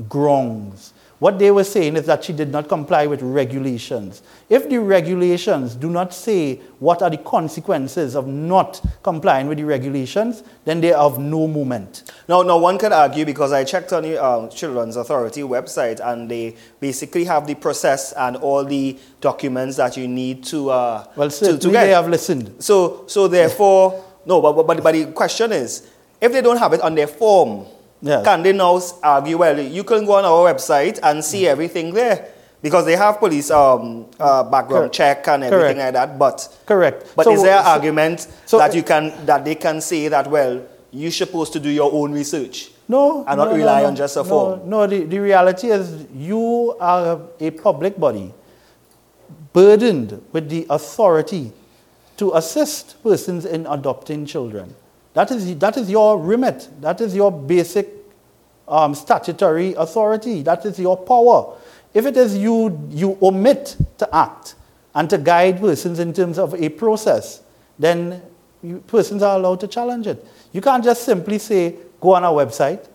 grounds. 0.09 0.93
What 1.19 1.39
they 1.39 1.49
were 1.49 1.63
saying 1.63 1.95
is 1.95 2.05
that 2.07 2.25
she 2.25 2.33
did 2.33 2.51
not 2.51 2.67
comply 2.67 3.07
with 3.07 3.21
regulations. 3.21 4.21
If 4.49 4.67
the 4.69 4.79
regulations 4.79 5.73
do 5.73 5.89
not 5.89 6.13
say 6.13 6.57
what 6.79 7.01
are 7.01 7.09
the 7.09 7.17
consequences 7.17 8.15
of 8.15 8.27
not 8.27 8.81
complying 9.01 9.47
with 9.47 9.57
the 9.57 9.63
regulations, 9.63 10.43
then 10.65 10.81
they 10.81 10.91
are 10.91 11.01
of 11.05 11.17
no 11.17 11.47
moment. 11.47 12.11
Now, 12.27 12.41
now 12.41 12.57
one 12.57 12.77
could 12.77 12.91
argue 12.91 13.25
because 13.25 13.53
I 13.53 13.63
checked 13.63 13.93
on 13.93 14.03
the 14.03 14.23
um, 14.23 14.49
Children's 14.49 14.97
Authority 14.97 15.41
website 15.41 16.01
and 16.03 16.29
they 16.29 16.57
basically 16.81 17.23
have 17.23 17.47
the 17.47 17.55
process 17.55 18.11
and 18.11 18.35
all 18.35 18.65
the 18.65 18.99
documents 19.21 19.77
that 19.77 19.95
you 19.95 20.09
need 20.09 20.43
to 20.45 20.69
uh, 20.69 21.07
Well, 21.15 21.29
to, 21.29 21.35
certainly 21.35 21.59
to 21.61 21.71
get. 21.71 21.85
they 21.85 21.91
have 21.91 22.09
listened. 22.09 22.55
So, 22.61 23.05
so 23.07 23.29
therefore, 23.29 24.03
no. 24.25 24.41
But, 24.41 24.67
but, 24.67 24.83
but 24.83 24.91
the 24.91 25.05
question 25.13 25.53
is, 25.53 25.89
if 26.19 26.33
they 26.33 26.41
don't 26.41 26.57
have 26.57 26.73
it 26.73 26.81
on 26.81 26.93
their 26.93 27.07
form, 27.07 27.67
Yes. 28.05 28.23
can 28.23 28.43
they 28.43 28.53
now 28.53 28.79
argue? 29.01 29.37
Well, 29.37 29.59
you 29.59 29.83
can 29.83 30.05
go 30.05 30.13
on 30.13 30.25
our 30.25 30.53
website 30.53 30.99
and 31.01 31.23
see 31.25 31.47
everything 31.47 31.93
there. 31.93 32.29
Because 32.61 32.85
they 32.85 32.95
have 32.95 33.19
police 33.19 33.51
um, 33.51 34.07
uh, 34.19 34.41
background 34.43 34.91
Correct. 34.91 34.95
check 34.95 35.27
and 35.27 35.43
everything 35.43 35.75
Correct. 35.77 35.93
like 35.95 36.09
that, 36.09 36.17
but 36.17 36.57
Correct. 36.65 37.13
but 37.15 37.25
So- 37.25 37.31
is 37.33 37.43
there 37.43 37.57
an 37.57 37.63
so- 37.63 37.69
argument 37.69 38.27
so- 38.45 38.57
that 38.57 38.73
you 38.73 38.81
can 38.81 39.13
that 39.25 39.45
they 39.45 39.53
can 39.55 39.81
say 39.81 40.07
that 40.07 40.29
well 40.31 40.61
you're 40.91 41.11
supposed 41.11 41.53
to 41.53 41.59
do 41.59 41.69
your 41.69 41.91
own 41.93 42.11
research? 42.13 42.71
No. 42.87 43.23
And 43.27 43.37
not 43.37 43.45
no, 43.45 43.51
no, 43.51 43.57
rely 43.57 43.81
no. 43.81 43.87
on 43.87 43.95
just 43.95 44.15
a 44.15 44.23
no, 44.23 44.29
form. 44.29 44.69
No, 44.69 44.87
the, 44.87 45.03
the 45.03 45.19
reality 45.19 45.67
is 45.69 46.05
you 46.15 46.75
are 46.79 47.19
a 47.39 47.51
public 47.51 47.99
body 47.99 48.33
burdened 49.53 50.21
with 50.31 50.49
the 50.49 50.65
authority 50.69 51.51
to 52.17 52.33
assist 52.33 53.01
persons 53.03 53.45
in 53.45 53.65
adopting 53.67 54.25
children. 54.25 54.73
That 55.13 55.31
is, 55.31 55.55
that 55.59 55.77
is 55.77 55.89
your 55.89 56.19
remit. 56.19 56.67
That 56.81 56.99
is 57.01 57.15
your 57.15 57.31
basic 57.31 57.94
um, 58.67 58.95
statutory 58.95 59.73
authority. 59.73 60.41
That 60.41 60.65
is 60.65 60.79
your 60.79 60.97
power. 60.97 61.57
If 61.93 62.05
it 62.05 62.17
is 62.17 62.37
you, 62.37 62.87
you 62.89 63.17
omit 63.21 63.77
to 63.99 64.15
act 64.15 64.55
and 64.93 65.09
to 65.09 65.17
guide 65.17 65.59
persons 65.59 65.99
in 65.99 66.13
terms 66.13 66.37
of 66.37 66.53
a 66.55 66.69
process, 66.69 67.41
then 67.79 68.21
you, 68.61 68.83
persons 68.87 69.21
are 69.21 69.37
allowed 69.37 69.59
to 69.61 69.67
challenge 69.67 70.07
it. 70.07 70.25
You 70.51 70.61
can't 70.61 70.83
just 70.83 71.03
simply 71.03 71.39
say, 71.39 71.75
go 71.99 72.13
on 72.15 72.23
our 72.23 72.33
website. 72.33 72.87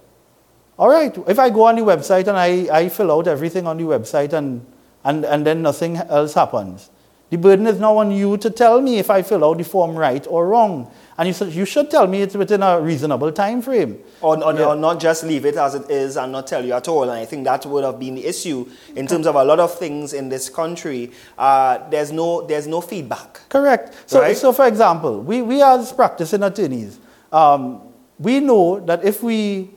All 0.79 0.89
right, 0.89 1.17
if 1.29 1.39
I 1.39 1.51
go 1.51 1.65
on 1.65 1.77
the 1.77 1.83
website 1.83 2.27
and 2.27 2.37
I, 2.37 2.69
I 2.75 2.89
fill 2.89 3.13
out 3.13 3.29
everything 3.29 3.67
on 3.67 3.77
the 3.77 3.85
website 3.85 4.33
and, 4.33 4.65
and, 5.05 5.25
and 5.25 5.47
then 5.47 5.63
nothing 5.63 5.97
else 5.97 6.35
happens, 6.35 6.91
the 7.31 7.39
burden 7.39 7.67
is 7.69 7.79
now 7.79 7.97
on 7.99 8.11
you 8.11 8.37
to 8.39 8.51
tell 8.51 8.81
me 8.81 8.99
if 8.99 9.09
I 9.09 9.23
fill 9.23 9.45
out 9.45 9.59
the 9.59 9.65
form 9.65 9.95
right 9.97 10.27
or 10.29 10.49
wrong. 10.49 10.91
And 11.17 11.29
you, 11.29 11.35
should- 11.35 11.53
you 11.55 11.65
should 11.65 11.91
tell 11.91 12.07
me 12.07 12.23
it's 12.23 12.35
within 12.35 12.63
a 12.63 12.81
reasonable 12.81 13.31
time 13.31 13.63
frame. 13.63 13.99
Or, 14.21 14.43
or, 14.43 14.53
Yeah. 14.55 14.67
or 14.67 14.77
not 14.77 14.99
just 15.01 15.23
leave 15.25 15.45
it 15.47 15.57
as 15.57 15.75
it 15.77 15.89
is 15.91 16.17
and 16.17 16.33
not 16.33 16.47
tell 16.49 16.65
you 16.65 16.73
at 16.73 16.89
all. 16.89 17.03
And 17.05 17.13
I 17.13 17.25
think 17.25 17.45
that 17.45 17.65
would 17.67 17.85
have 17.85 17.99
been 18.01 18.17
the 18.17 18.27
issue 18.27 18.67
in 18.97 19.07
terms 19.07 19.27
of 19.27 19.37
a 19.37 19.45
lot 19.45 19.61
of 19.61 19.79
things 19.79 20.13
in 20.13 20.29
this 20.29 20.49
country. 20.49 21.13
Uh, 21.39 21.89
there's, 21.91 22.11
no, 22.11 22.47
there's 22.47 22.67
no 22.67 22.81
feedback. 22.81 23.41
Correct. 23.49 23.95
So, 24.07 24.21
Right? 24.21 24.37
so 24.37 24.53
for 24.53 24.67
example, 24.67 25.21
we, 25.21 25.41
we 25.43 25.63
as 25.63 25.93
practicing 25.93 26.43
attorneys, 26.43 26.99
um, 27.33 27.81
we 28.19 28.41
know 28.41 28.81
that 28.81 29.05
if 29.05 29.23
we 29.23 29.71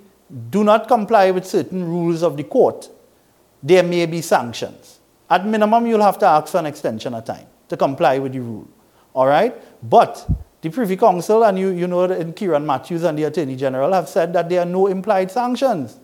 do 0.50 0.64
not 0.64 0.88
comply 0.88 1.30
with 1.30 1.46
certain 1.46 1.84
rules 1.88 2.24
of 2.24 2.36
the 2.36 2.44
court, 2.44 2.90
there 3.62 3.84
may 3.84 4.06
be 4.08 4.22
sanctions. 4.22 4.93
At 5.34 5.48
minimum, 5.48 5.88
you'll 5.88 6.04
have 6.04 6.20
to 6.20 6.28
ask 6.28 6.52
for 6.52 6.60
an 6.60 6.68
extension 6.68 7.16
of 7.16 7.26
time 7.26 7.48
to 7.68 7.76
comply 7.76 8.20
with 8.20 8.34
the 8.34 8.40
rule. 8.40 8.68
All 9.16 9.26
right? 9.26 9.56
But 9.82 10.30
the 10.62 10.70
Privy 10.70 10.96
Council, 10.96 11.44
and 11.44 11.58
you, 11.58 11.70
you 11.70 11.88
know 11.88 12.04
in 12.04 12.34
Keron 12.34 12.64
Matthews 12.64 13.02
and 13.02 13.18
the 13.18 13.24
Attorney 13.24 13.56
General 13.56 13.92
have 13.94 14.08
said 14.08 14.32
that 14.34 14.48
there 14.48 14.60
are 14.62 14.66
no 14.66 14.86
implied 14.86 15.32
sanctions. 15.32 16.00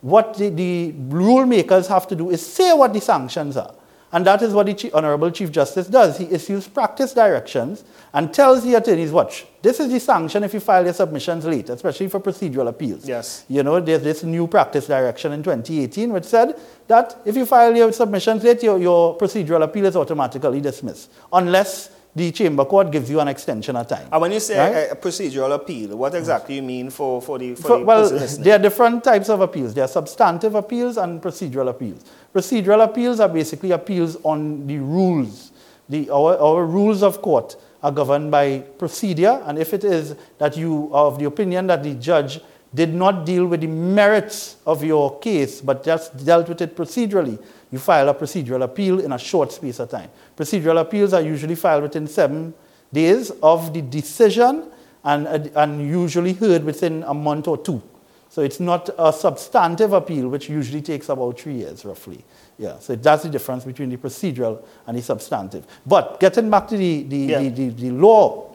What 0.00 0.36
the, 0.36 0.48
the 0.48 0.92
rule 0.96 1.46
makers 1.46 1.86
have 1.86 2.08
to 2.08 2.16
do 2.16 2.30
is 2.30 2.44
say 2.44 2.72
what 2.72 2.92
the 2.92 3.00
sanctions 3.00 3.56
are. 3.56 3.72
And 4.16 4.26
that 4.26 4.40
is 4.40 4.54
what 4.54 4.64
the 4.64 4.72
Chief, 4.72 4.94
Honorable 4.94 5.30
Chief 5.30 5.52
Justice 5.52 5.88
does. 5.88 6.16
He 6.16 6.24
issues 6.24 6.66
practice 6.66 7.12
directions 7.12 7.84
and 8.14 8.32
tells 8.32 8.64
the 8.64 8.72
attorneys, 8.72 9.12
watch, 9.12 9.44
this 9.60 9.78
is 9.78 9.92
the 9.92 10.00
sanction 10.00 10.42
if 10.42 10.54
you 10.54 10.60
file 10.60 10.84
your 10.84 10.94
submissions 10.94 11.44
late, 11.44 11.68
especially 11.68 12.08
for 12.08 12.18
procedural 12.18 12.66
appeals. 12.66 13.06
Yes. 13.06 13.44
You 13.46 13.62
know, 13.62 13.78
there's 13.78 14.02
this 14.02 14.24
new 14.24 14.46
practice 14.46 14.86
direction 14.86 15.32
in 15.32 15.42
2018 15.42 16.14
which 16.14 16.24
said 16.24 16.58
that 16.88 17.14
if 17.26 17.36
you 17.36 17.44
file 17.44 17.76
your 17.76 17.92
submissions 17.92 18.42
late, 18.42 18.62
your, 18.62 18.78
your 18.78 19.18
procedural 19.18 19.62
appeal 19.64 19.84
is 19.84 19.96
automatically 19.96 20.62
dismissed, 20.62 21.10
unless 21.30 21.90
the 22.16 22.32
chamber 22.32 22.64
court 22.64 22.90
gives 22.90 23.10
you 23.10 23.20
an 23.20 23.28
extension 23.28 23.76
of 23.76 23.86
time. 23.86 24.08
And 24.10 24.20
when 24.22 24.32
you 24.32 24.40
say 24.40 24.56
Right? 24.58 24.88
a, 24.88 24.92
a 24.92 24.96
procedural 24.96 25.54
appeal, 25.54 25.94
what 25.96 26.14
exactly 26.14 26.54
do 26.54 26.56
you 26.56 26.62
mean 26.62 26.88
for, 26.88 27.20
for 27.20 27.38
the, 27.38 27.54
for 27.54 27.62
For- 27.68 27.78
the 27.80 27.84
well, 27.84 28.08
there 28.08 28.54
are 28.56 28.58
different 28.58 29.04
types 29.04 29.28
of 29.28 29.42
appeals. 29.42 29.74
There 29.74 29.84
are 29.84 29.88
substantive 29.88 30.54
appeals 30.54 30.96
and 30.96 31.20
procedural 31.20 31.68
appeals. 31.68 32.04
Procedural 32.34 32.82
appeals 32.82 33.20
are 33.20 33.28
basically 33.28 33.72
appeals 33.72 34.16
on 34.22 34.66
the 34.66 34.78
rules. 34.78 35.52
The, 35.90 36.08
our, 36.08 36.38
our 36.38 36.64
rules 36.64 37.02
of 37.02 37.20
court 37.20 37.54
are 37.82 37.92
governed 37.92 38.30
by 38.30 38.60
procedure, 38.78 39.42
and 39.44 39.58
if 39.58 39.74
it 39.74 39.84
is 39.84 40.16
that 40.38 40.56
you 40.56 40.88
are 40.94 41.04
of 41.06 41.18
the 41.18 41.26
opinion 41.26 41.66
that 41.66 41.82
the 41.82 41.94
judge 41.94 42.40
did 42.74 42.92
not 42.94 43.26
deal 43.26 43.46
with 43.46 43.60
the 43.60 43.66
merits 43.66 44.56
of 44.66 44.82
your 44.82 45.18
case, 45.20 45.60
but 45.60 45.84
just 45.84 46.24
dealt 46.24 46.48
with 46.48 46.60
it 46.62 46.74
procedurally, 46.74 47.38
you 47.70 47.78
file 47.78 48.08
a 48.08 48.14
procedural 48.14 48.62
appeal 48.62 49.00
in 49.00 49.12
a 49.12 49.18
short 49.18 49.52
space 49.52 49.78
of 49.80 49.90
time. 49.90 50.10
Procedural 50.36 50.80
appeals 50.80 51.12
are 51.12 51.20
usually 51.22 51.54
filed 51.54 51.82
within 51.82 52.06
seven 52.06 52.54
days 52.92 53.30
of 53.42 53.74
the 53.74 53.82
decision 53.82 54.70
and, 55.04 55.26
and 55.26 55.86
usually 55.88 56.32
heard 56.32 56.64
within 56.64 57.02
a 57.04 57.14
month 57.14 57.48
or 57.48 57.58
two. 57.58 57.82
So 58.28 58.42
it's 58.42 58.60
not 58.60 58.90
a 58.98 59.12
substantive 59.12 59.92
appeal, 59.92 60.28
which 60.28 60.48
usually 60.48 60.82
takes 60.82 61.08
about 61.08 61.40
three 61.40 61.54
years, 61.54 61.84
roughly. 61.84 62.24
Yeah, 62.58 62.78
so 62.80 62.94
that's 62.96 63.22
the 63.22 63.28
difference 63.30 63.64
between 63.64 63.88
the 63.88 63.96
procedural 63.96 64.64
and 64.86 64.96
the 64.96 65.02
substantive. 65.02 65.66
But 65.86 66.20
getting 66.20 66.50
back 66.50 66.68
to 66.68 66.76
the, 66.76 67.02
the, 67.04 67.16
Yeah. 67.16 67.38
the, 67.40 67.48
the, 67.50 67.68
the 67.70 67.90
law 67.92 68.54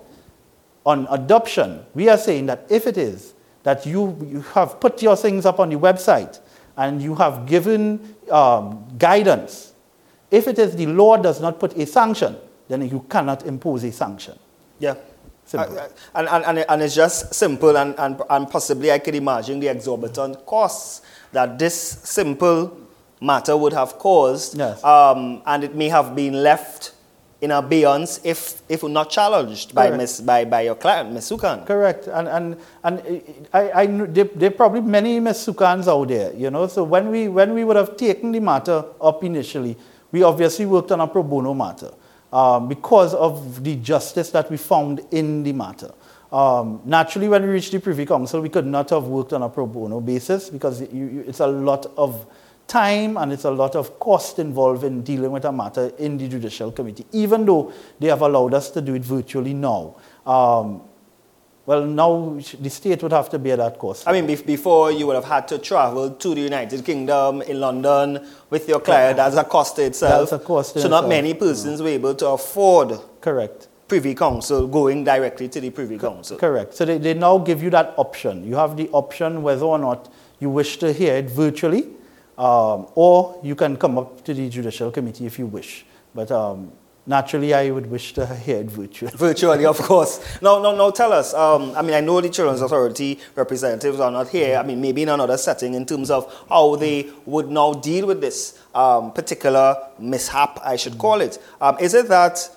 on 0.85 1.07
adoption, 1.09 1.83
we 1.93 2.09
are 2.09 2.17
saying 2.17 2.47
that 2.47 2.65
if 2.69 2.87
it 2.87 2.97
is 2.97 3.33
that 3.63 3.85
you, 3.85 4.17
you 4.29 4.41
have 4.53 4.79
put 4.79 5.01
your 5.01 5.15
things 5.15 5.45
up 5.45 5.59
on 5.59 5.69
the 5.69 5.75
website 5.77 6.39
and 6.77 7.01
you 7.01 7.15
have 7.15 7.45
given 7.45 8.15
um, 8.31 8.87
guidance, 8.97 9.73
if 10.29 10.47
it 10.47 10.57
is 10.57 10.75
the 10.75 10.87
law 10.87 11.17
does 11.17 11.41
not 11.41 11.59
put 11.59 11.75
a 11.77 11.85
sanction, 11.85 12.37
then 12.67 12.87
you 12.87 13.05
cannot 13.09 13.45
impose 13.45 13.83
a 13.83 13.91
sanction. 13.91 14.37
Yeah. 14.79 14.95
Simple. 15.43 15.77
Uh, 15.77 15.87
and, 16.15 16.29
and, 16.29 16.45
and, 16.45 16.65
and 16.69 16.81
it's 16.81 16.95
just 16.95 17.33
simple, 17.33 17.77
and, 17.77 17.93
and, 17.99 18.21
and 18.29 18.49
possibly 18.49 18.91
I 18.91 18.99
could 18.99 19.15
imagine 19.15 19.59
the 19.59 19.67
exorbitant 19.67 20.45
costs 20.45 21.01
that 21.33 21.59
this 21.59 21.75
simple 21.75 22.77
matter 23.19 23.57
would 23.57 23.73
have 23.73 23.99
caused. 23.99 24.57
Yes. 24.57 24.81
Um, 24.83 25.41
and 25.45 25.63
it 25.63 25.75
may 25.75 25.89
have 25.89 26.15
been 26.15 26.41
left 26.41 26.93
in 27.41 27.49
abeyance 27.49 28.19
if, 28.23 28.61
if 28.69 28.83
not 28.83 29.09
challenged 29.09 29.73
by, 29.73 29.89
Correct. 29.89 30.25
By, 30.25 30.45
by 30.45 30.61
your 30.61 30.75
client, 30.75 31.11
Ms. 31.11 31.31
Sukan. 31.31 31.65
Correct, 31.65 32.07
and 32.07 32.27
and 32.27 32.57
and 32.83 33.23
I, 33.51 33.71
I 33.71 33.85
there, 33.87 34.25
there 34.25 34.49
are 34.49 34.53
probably 34.53 34.81
many 34.81 35.19
Miss 35.19 35.45
Sukans 35.45 35.87
out 35.87 36.07
there, 36.07 36.33
you 36.33 36.51
know. 36.51 36.67
So 36.67 36.83
when 36.83 37.09
we 37.09 37.27
when 37.27 37.53
we 37.55 37.63
would 37.63 37.75
have 37.75 37.97
taken 37.97 38.31
the 38.31 38.39
matter 38.39 38.85
up 39.01 39.23
initially, 39.23 39.75
we 40.11 40.21
obviously 40.21 40.67
worked 40.67 40.91
on 40.91 41.01
a 41.01 41.07
pro 41.07 41.23
bono 41.23 41.55
matter 41.55 41.91
um, 42.31 42.67
because 42.67 43.15
of 43.15 43.63
the 43.63 43.75
justice 43.77 44.29
that 44.31 44.49
we 44.51 44.57
found 44.57 45.01
in 45.11 45.41
the 45.41 45.53
matter. 45.53 45.91
Um, 46.31 46.81
naturally, 46.85 47.27
when 47.27 47.41
we 47.41 47.49
reached 47.49 47.71
the 47.71 47.79
Privy 47.79 48.05
Council, 48.05 48.39
we 48.39 48.49
could 48.49 48.67
not 48.67 48.91
have 48.91 49.05
worked 49.05 49.33
on 49.33 49.41
a 49.41 49.49
pro 49.49 49.65
bono 49.65 49.99
basis 49.99 50.49
because 50.49 50.81
you, 50.93 51.25
it's 51.27 51.39
a 51.39 51.47
lot 51.47 51.87
of 51.97 52.25
time 52.71 53.17
and 53.17 53.33
it's 53.33 53.43
a 53.43 53.51
lot 53.51 53.75
of 53.75 53.99
cost 53.99 54.39
involved 54.39 54.83
in 54.83 55.01
dealing 55.03 55.31
with 55.31 55.43
a 55.45 55.51
matter 55.51 55.91
in 55.99 56.17
the 56.17 56.27
Judicial 56.27 56.71
Committee, 56.71 57.05
even 57.11 57.45
though 57.45 57.73
they 57.99 58.07
have 58.07 58.21
allowed 58.21 58.53
us 58.53 58.69
to 58.71 58.81
do 58.81 58.95
it 58.95 59.03
virtually 59.03 59.53
now. 59.53 59.95
Um, 60.25 60.81
well, 61.65 61.85
now 61.85 62.39
the 62.59 62.69
state 62.69 63.03
would 63.03 63.11
have 63.11 63.29
to 63.29 63.39
bear 63.39 63.57
that 63.57 63.77
cost. 63.77 64.07
I 64.07 64.13
mean, 64.13 64.25
bef- 64.25 64.45
before 64.45 64.91
you 64.91 65.05
would 65.07 65.15
have 65.15 65.25
had 65.25 65.47
to 65.49 65.59
travel 65.59 66.09
to 66.09 66.35
the 66.35 66.41
United 66.41 66.83
Kingdom 66.83 67.41
in 67.43 67.59
London 67.59 68.25
with 68.49 68.67
your 68.67 68.79
client. 68.79 69.17
That's 69.17 69.35
a 69.35 69.43
cost 69.43 69.77
itself. 69.79 70.29
That's 70.29 70.41
a 70.41 70.45
cost 70.45 70.79
So 70.79 70.87
not 70.87 71.07
many 71.07 71.33
persons 71.33 71.81
were 71.81 71.89
able 71.89 72.15
to 72.15 72.29
afford 72.29 72.99
Correct. 73.19 73.67
Privy 73.87 74.15
Council 74.15 74.67
going 74.67 75.03
directly 75.03 75.49
to 75.49 75.59
the 75.61 75.69
Privy 75.69 75.97
Council. 75.97 76.37
Correct. 76.37 76.73
So 76.73 76.85
they, 76.85 76.97
they 76.97 77.13
now 77.13 77.37
give 77.37 77.61
you 77.61 77.69
that 77.71 77.93
option. 77.97 78.43
You 78.47 78.55
have 78.55 78.75
the 78.75 78.89
option 78.89 79.43
whether 79.43 79.65
or 79.65 79.77
not 79.77 80.11
you 80.39 80.49
wish 80.49 80.77
to 80.77 80.91
hear 80.91 81.15
it 81.17 81.29
virtually, 81.29 81.89
um, 82.41 82.87
or 82.95 83.39
you 83.43 83.55
can 83.55 83.77
come 83.77 83.99
up 83.99 84.23
to 84.25 84.33
the 84.33 84.49
Judicial 84.49 84.89
Committee 84.89 85.27
if 85.27 85.37
you 85.37 85.45
wish. 85.45 85.85
But 86.15 86.31
um, 86.31 86.71
naturally, 87.05 87.53
I 87.53 87.69
would 87.69 87.85
wish 87.85 88.13
to 88.13 88.25
hear 88.25 88.57
it 88.57 88.65
virtually. 88.65 89.11
Virtually, 89.15 89.65
of 89.65 89.77
course. 89.77 90.19
No, 90.41 90.59
no, 90.59 90.75
no, 90.75 90.89
tell 90.89 91.13
us. 91.13 91.35
Um, 91.35 91.71
I 91.75 91.83
mean, 91.83 91.93
I 91.93 92.01
know 92.01 92.19
the 92.19 92.29
Children's 92.29 92.61
Authority 92.61 93.19
representatives 93.35 93.99
are 93.99 94.09
not 94.09 94.29
here. 94.29 94.57
I 94.57 94.63
mean, 94.63 94.81
maybe 94.81 95.03
in 95.03 95.09
another 95.09 95.37
setting 95.37 95.75
in 95.75 95.85
terms 95.85 96.09
of 96.09 96.33
how 96.49 96.75
they 96.77 97.11
would 97.27 97.51
now 97.51 97.73
deal 97.73 98.07
with 98.07 98.21
this 98.21 98.59
um, 98.73 99.13
particular 99.13 99.77
mishap, 99.99 100.59
I 100.63 100.77
should 100.77 100.97
call 100.97 101.21
it. 101.21 101.37
Um, 101.61 101.77
is 101.79 101.93
it 101.93 102.07
that 102.07 102.49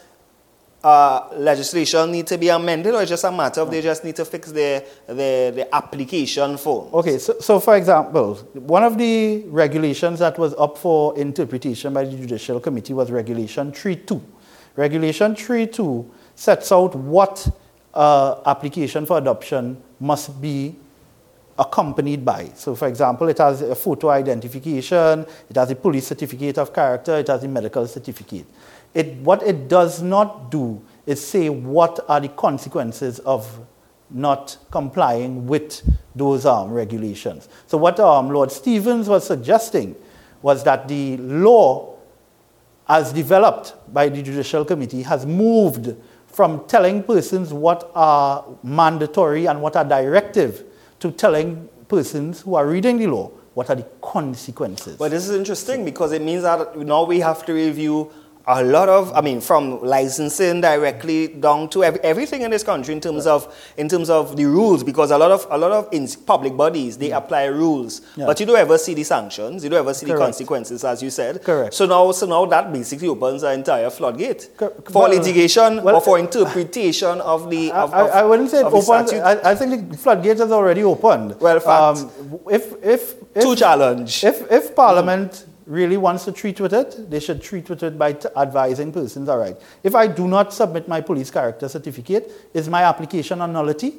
uh, 0.84 1.28
legislation 1.36 2.12
need 2.12 2.26
to 2.26 2.36
be 2.36 2.50
amended, 2.50 2.94
or 2.94 3.00
it's 3.00 3.08
just 3.08 3.24
a 3.24 3.32
matter 3.32 3.62
of 3.62 3.70
they 3.70 3.80
just 3.80 4.04
need 4.04 4.14
to 4.14 4.24
fix 4.24 4.52
their 4.52 4.84
their, 5.06 5.50
their 5.50 5.68
application 5.72 6.58
form? 6.58 6.92
Okay, 6.92 7.18
so, 7.18 7.36
so 7.40 7.58
for 7.58 7.74
example, 7.76 8.34
one 8.52 8.84
of 8.84 8.98
the 8.98 9.44
regulations 9.46 10.18
that 10.18 10.38
was 10.38 10.54
up 10.54 10.76
for 10.76 11.16
interpretation 11.18 11.94
by 11.94 12.04
the 12.04 12.16
Judicial 12.16 12.60
Committee 12.60 12.92
was 12.92 13.10
Regulation 13.10 13.72
3.2. 13.72 14.20
Regulation 14.76 15.34
3.2 15.34 16.10
sets 16.34 16.70
out 16.70 16.94
what 16.94 17.48
uh, 17.94 18.42
application 18.44 19.06
for 19.06 19.16
adoption 19.16 19.82
must 20.00 20.40
be 20.42 20.76
accompanied 21.58 22.24
by. 22.24 22.50
So, 22.54 22.74
for 22.74 22.88
example, 22.88 23.28
it 23.28 23.38
has 23.38 23.62
a 23.62 23.74
photo 23.74 24.10
identification, 24.10 25.24
it 25.48 25.56
has 25.56 25.70
a 25.70 25.76
police 25.76 26.06
certificate 26.08 26.58
of 26.58 26.74
character, 26.74 27.16
it 27.16 27.28
has 27.28 27.44
a 27.44 27.48
medical 27.48 27.86
certificate. 27.86 28.46
It, 28.94 29.16
what 29.16 29.42
it 29.42 29.68
does 29.68 30.00
not 30.00 30.50
do 30.50 30.82
is 31.04 31.24
say 31.24 31.48
what 31.48 32.00
are 32.08 32.20
the 32.20 32.28
consequences 32.28 33.18
of 33.20 33.60
not 34.10 34.56
complying 34.70 35.46
with 35.46 35.82
those 36.14 36.46
um, 36.46 36.70
regulations. 36.70 37.48
So, 37.66 37.76
what 37.76 37.98
um, 37.98 38.30
Lord 38.30 38.52
Stephens 38.52 39.08
was 39.08 39.26
suggesting 39.26 39.96
was 40.42 40.62
that 40.64 40.86
the 40.86 41.16
law 41.16 41.94
as 42.88 43.12
developed 43.12 43.74
by 43.92 44.08
the 44.08 44.22
Judicial 44.22 44.64
Committee, 44.64 45.02
has 45.02 45.24
moved 45.24 45.94
from 46.26 46.66
telling 46.66 47.02
persons 47.02 47.52
what 47.52 47.90
are 47.94 48.44
mandatory 48.62 49.46
and 49.46 49.62
what 49.62 49.76
are 49.76 49.84
directive 49.84 50.64
to 51.00 51.10
telling 51.10 51.68
persons 51.88 52.42
who 52.42 52.54
are 52.54 52.66
reading 52.66 52.98
the 52.98 53.06
law 53.06 53.30
what 53.54 53.70
are 53.70 53.76
the 53.76 53.86
consequences. 54.02 54.96
But 54.96 55.12
this 55.12 55.28
is 55.28 55.36
interesting 55.36 55.84
because 55.84 56.10
it 56.10 56.20
means 56.20 56.42
that 56.42 56.76
now 56.76 57.04
we 57.04 57.20
have 57.20 57.46
to 57.46 57.52
review 57.52 58.10
a 58.46 58.62
lot 58.62 58.90
of, 58.90 59.10
I 59.14 59.22
mean, 59.22 59.40
from 59.40 59.82
licensing 59.82 60.60
directly 60.60 61.28
down 61.28 61.70
to 61.70 61.82
every, 61.82 62.00
everything 62.00 62.42
in 62.42 62.50
this 62.50 62.62
country 62.62 62.92
in 62.94 63.00
terms 63.00 63.26
of 63.26 63.54
in 63.78 63.88
terms 63.88 64.10
of 64.10 64.36
the 64.36 64.44
rules, 64.44 64.84
because 64.84 65.10
a 65.10 65.16
lot 65.16 65.30
of 65.30 65.46
a 65.50 65.56
lot 65.56 65.72
of 65.72 65.88
in 65.92 66.06
public 66.26 66.54
bodies 66.54 66.98
they 66.98 67.10
apply 67.10 67.44
rules, 67.46 68.02
Yeah. 68.16 68.26
but 68.26 68.38
you 68.40 68.44
don't 68.46 68.58
ever 68.58 68.76
see 68.76 68.92
the 68.92 69.02
sanctions, 69.04 69.64
you 69.64 69.70
don't 69.70 69.78
ever 69.78 69.94
see 69.94 70.04
the 70.06 70.16
consequences, 70.16 70.84
as 70.84 71.02
you 71.02 71.08
said. 71.10 71.42
Correct. 71.42 71.72
So 71.72 71.86
now, 71.86 72.12
so 72.12 72.26
now 72.26 72.44
that 72.46 72.70
basically 72.70 73.08
opens 73.08 73.40
the 73.40 73.52
entire 73.52 73.88
floodgate 73.88 74.50
Cor- 74.58 74.72
for 74.90 75.02
well, 75.04 75.10
litigation 75.10 75.82
well, 75.82 75.96
or 75.96 76.00
for 76.02 76.18
interpretation 76.18 77.20
of 77.22 77.48
the. 77.48 77.72
I, 77.72 77.82
Of, 77.82 77.94
I, 77.94 78.00
I 78.20 78.24
wouldn't 78.24 78.50
say 78.50 78.60
it 78.60 78.66
of 78.66 78.72
the 78.72 78.78
opened. 78.78 79.08
statute. 79.08 79.22
I, 79.22 79.52
I 79.52 79.54
think 79.54 79.90
the 79.90 79.96
floodgate 79.96 80.38
has 80.38 80.52
already 80.52 80.82
opened. 80.82 81.40
Well, 81.40 81.60
fact. 81.60 81.98
Um, 81.98 82.40
if, 82.50 82.72
if, 82.82 83.14
if, 83.34 83.42
to 83.44 83.56
challenge. 83.56 84.22
If, 84.24 84.50
if 84.50 84.74
Parliament 84.76 85.46
really 85.66 85.96
wants 85.96 86.24
to 86.24 86.32
treat 86.32 86.60
with 86.60 86.72
it, 86.74 87.10
they 87.10 87.20
should 87.20 87.42
treat 87.42 87.68
with 87.68 87.82
it 87.82 87.98
by 87.98 88.12
t- 88.12 88.28
advising 88.36 88.92
persons, 88.92 89.28
all 89.28 89.38
right. 89.38 89.56
If 89.82 89.94
I 89.94 90.06
do 90.06 90.28
not 90.28 90.52
submit 90.52 90.88
my 90.88 91.00
police 91.00 91.30
character 91.30 91.68
certificate, 91.68 92.30
is 92.52 92.68
my 92.68 92.82
application 92.82 93.40
a 93.40 93.46
nullity? 93.46 93.94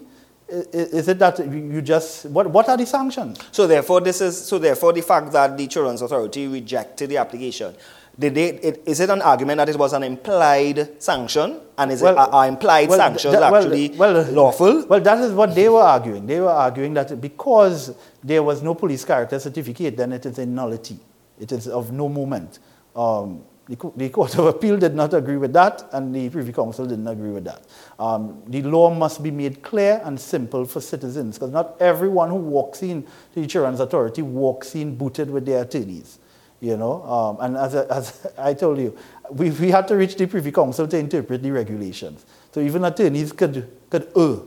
Is 0.48 1.08
it 1.08 1.18
that 1.18 1.40
you 1.40 1.82
just, 1.82 2.26
what, 2.28 2.48
what 2.52 2.70
are 2.70 2.78
the 2.78 2.86
sanctions? 2.86 3.40
So 3.52 3.66
therefore, 3.66 4.00
this 4.02 4.22
is 4.22 4.40
so 4.46 4.60
therefore 4.60 4.94
the 4.94 5.02
fact 5.02 5.32
that 5.32 5.58
the 5.58 5.66
Children's 5.66 6.04
Authority 6.04 6.48
rejected 6.48 7.10
the 7.10 7.18
application. 7.18 7.74
Did 8.18 8.36
they, 8.36 8.46
it, 8.50 8.84
is 8.86 9.00
it 9.00 9.10
an 9.10 9.22
argument 9.24 9.58
that 9.58 9.70
it 9.70 9.76
was 9.78 9.92
an 9.94 10.04
implied 10.04 11.02
sanction, 11.02 11.60
and 11.78 11.92
is 11.92 12.02
Well, 12.02 12.14
it 12.14 12.30
are 12.32 12.48
implied 12.48 12.90
well, 12.90 13.00
sanctions 13.00 13.34
that- 13.34 13.52
actually 13.52 13.90
well, 13.98 14.22
lawful? 14.32 14.86
Well, 14.86 15.02
that 15.02 15.18
is 15.18 15.34
what 15.34 15.56
they 15.56 15.68
were 15.68 15.82
arguing. 15.82 16.28
They 16.28 16.40
were 16.40 16.48
arguing 16.50 16.94
that 16.94 17.20
because 17.20 17.94
there 18.24 18.44
was 18.44 18.62
no 18.62 18.76
police 18.76 19.04
character 19.04 19.40
certificate, 19.40 19.98
then 19.98 20.14
it 20.14 20.28
is 20.28 20.38
a 20.38 20.46
nullity. 20.46 21.00
It 21.40 21.52
is 21.52 21.68
of 21.68 21.92
no 21.92 22.08
moment. 22.10 22.60
Um, 22.96 23.44
the, 23.68 23.78
the 23.96 24.10
Court 24.10 24.38
of 24.38 24.46
Appeal 24.46 24.78
did 24.78 24.94
not 24.96 25.14
agree 25.16 25.38
with 25.38 25.52
that, 25.54 25.84
and 25.92 26.14
the 26.16 26.30
Privy 26.30 26.54
Council 26.54 26.86
didn't 26.86 27.08
agree 27.08 27.32
with 27.32 27.46
that. 27.46 27.64
Um, 27.98 28.44
the 28.48 28.62
law 28.62 28.94
must 28.94 29.24
be 29.24 29.32
made 29.32 29.64
clear 29.64 30.02
and 30.06 30.20
simple 30.20 30.66
for 30.66 30.80
citizens, 30.82 31.38
because 31.38 31.52
not 31.52 31.76
everyone 31.82 32.30
who 32.30 32.36
walks 32.36 32.84
in 32.84 33.06
the 33.34 33.42
insurance 33.42 33.80
Authority 33.80 34.22
walks 34.22 34.76
in 34.76 34.96
booted 34.96 35.30
with 35.32 35.46
their 35.46 35.64
attorneys. 35.64 36.20
You 36.62 36.78
know, 36.78 37.04
um, 37.04 37.38
and 37.42 37.58
as, 37.58 37.76
I- 37.76 37.86
as 37.98 38.28
I 38.38 38.54
told 38.54 38.78
you, 38.80 38.96
we, 39.32 39.50
we 39.52 39.72
had 39.72 39.88
to 39.90 39.96
reach 39.96 40.16
the 40.16 40.26
Privy 40.26 40.52
Council 40.52 40.88
to 40.88 40.98
interpret 40.98 41.44
the 41.44 41.52
regulations. 41.52 42.26
So 42.54 42.62
even 42.62 42.86
attorneys 42.86 43.34
could, 43.34 43.68
could 43.90 44.08
err, 44.16 44.38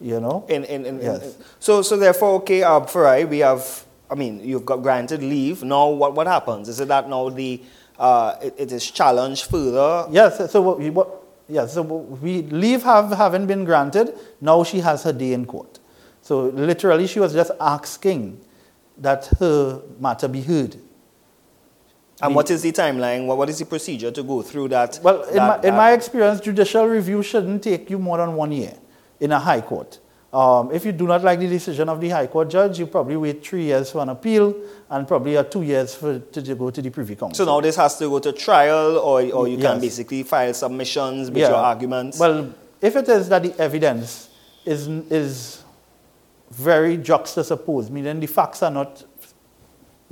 you 0.00 0.20
know. 0.20 0.44
In, 0.48 0.64
in, 0.64 0.84
in, 0.86 0.96
in- 0.98 1.02
Yes. 1.02 1.36
so 1.60 1.80
so 1.82 1.96
therefore, 1.96 2.32
okay, 2.40 2.62
uh, 2.62 2.80
Farai, 2.80 3.28
we 3.28 3.38
have. 3.40 3.84
I 4.10 4.14
mean, 4.14 4.40
you've 4.44 4.66
got 4.66 4.82
granted 4.82 5.22
leave. 5.22 5.62
Now, 5.62 5.88
what 5.88 6.14
what 6.14 6.26
happens? 6.26 6.68
Is 6.68 6.80
it 6.80 6.88
that 6.88 7.08
now 7.08 7.28
the 7.30 7.62
uh, 7.98 8.36
it, 8.42 8.54
it 8.58 8.72
is 8.72 8.90
challenged 8.90 9.46
further? 9.50 10.06
Yes, 10.10 10.50
so 10.52 10.60
what 10.62 10.78
we, 10.78 10.90
what, 10.90 11.08
yes, 11.48 11.74
so 11.74 11.82
we 11.82 12.42
leave 12.42 12.82
have, 12.82 13.10
haven't 13.12 13.46
been 13.46 13.64
granted. 13.64 14.14
Now 14.40 14.62
she 14.64 14.80
has 14.80 15.04
her 15.04 15.12
day 15.12 15.32
in 15.32 15.46
court. 15.46 15.78
So 16.20 16.46
literally, 16.46 17.06
she 17.06 17.20
was 17.20 17.32
just 17.32 17.50
asking 17.60 18.40
that 18.98 19.26
her 19.40 19.82
matter 20.00 20.28
be 20.28 20.42
heard. 20.42 20.76
And 22.22 22.30
We- 22.30 22.36
what 22.36 22.50
is 22.50 22.62
the 22.62 22.72
timeline? 22.72 23.26
What, 23.26 23.38
what 23.38 23.48
is 23.50 23.58
the 23.58 23.66
procedure 23.66 24.10
to 24.10 24.22
go 24.22 24.42
through 24.42 24.68
that? 24.68 25.00
Well, 25.02 25.22
in, 25.24 25.34
that- 25.36 25.48
my, 25.48 25.56
in 25.56 25.62
that- 25.62 25.76
my 25.76 25.92
experience, 25.92 26.40
judicial 26.40 26.86
review 26.86 27.22
shouldn't 27.22 27.62
take 27.62 27.90
you 27.90 27.98
more 27.98 28.18
than 28.18 28.34
one 28.34 28.52
year 28.52 28.74
in 29.20 29.32
a 29.32 29.38
high 29.38 29.60
court. 29.60 29.98
Um, 30.34 30.72
if 30.72 30.84
you 30.84 30.90
do 30.90 31.06
not 31.06 31.22
like 31.22 31.38
the 31.38 31.46
decision 31.46 31.88
of 31.88 32.00
the 32.00 32.08
high 32.08 32.26
court 32.26 32.50
judge, 32.50 32.80
you 32.80 32.88
probably 32.88 33.16
wait 33.16 33.46
three 33.46 33.66
years 33.66 33.92
for 33.92 34.02
an 34.02 34.08
appeal 34.08 34.52
and 34.90 35.06
probably 35.06 35.36
uh, 35.36 35.44
two 35.44 35.62
years 35.62 35.94
for, 35.94 36.18
to, 36.18 36.54
go 36.56 36.70
to 36.70 36.82
the 36.82 36.90
Privy 36.90 37.14
Council. 37.14 37.46
So 37.46 37.52
now 37.52 37.60
this 37.60 37.76
has 37.76 37.96
to 37.98 38.08
go 38.08 38.18
to 38.18 38.32
trial, 38.32 38.98
or, 38.98 39.22
or 39.32 39.46
you 39.46 39.58
can 39.58 39.80
basically 39.80 40.24
file 40.24 40.52
submissions 40.52 41.30
with 41.30 41.38
your 41.38 41.54
arguments. 41.54 42.18
Well, 42.18 42.52
if 42.82 42.96
it 42.96 43.08
is 43.08 43.28
that 43.28 43.44
the 43.44 43.56
evidence 43.62 44.28
is, 44.64 44.88
is 44.88 45.62
very 46.50 46.96
juxtaposed, 46.96 47.92
meaning 47.92 48.18
the 48.18 48.26
facts 48.26 48.60
are 48.64 48.72
not 48.72 49.04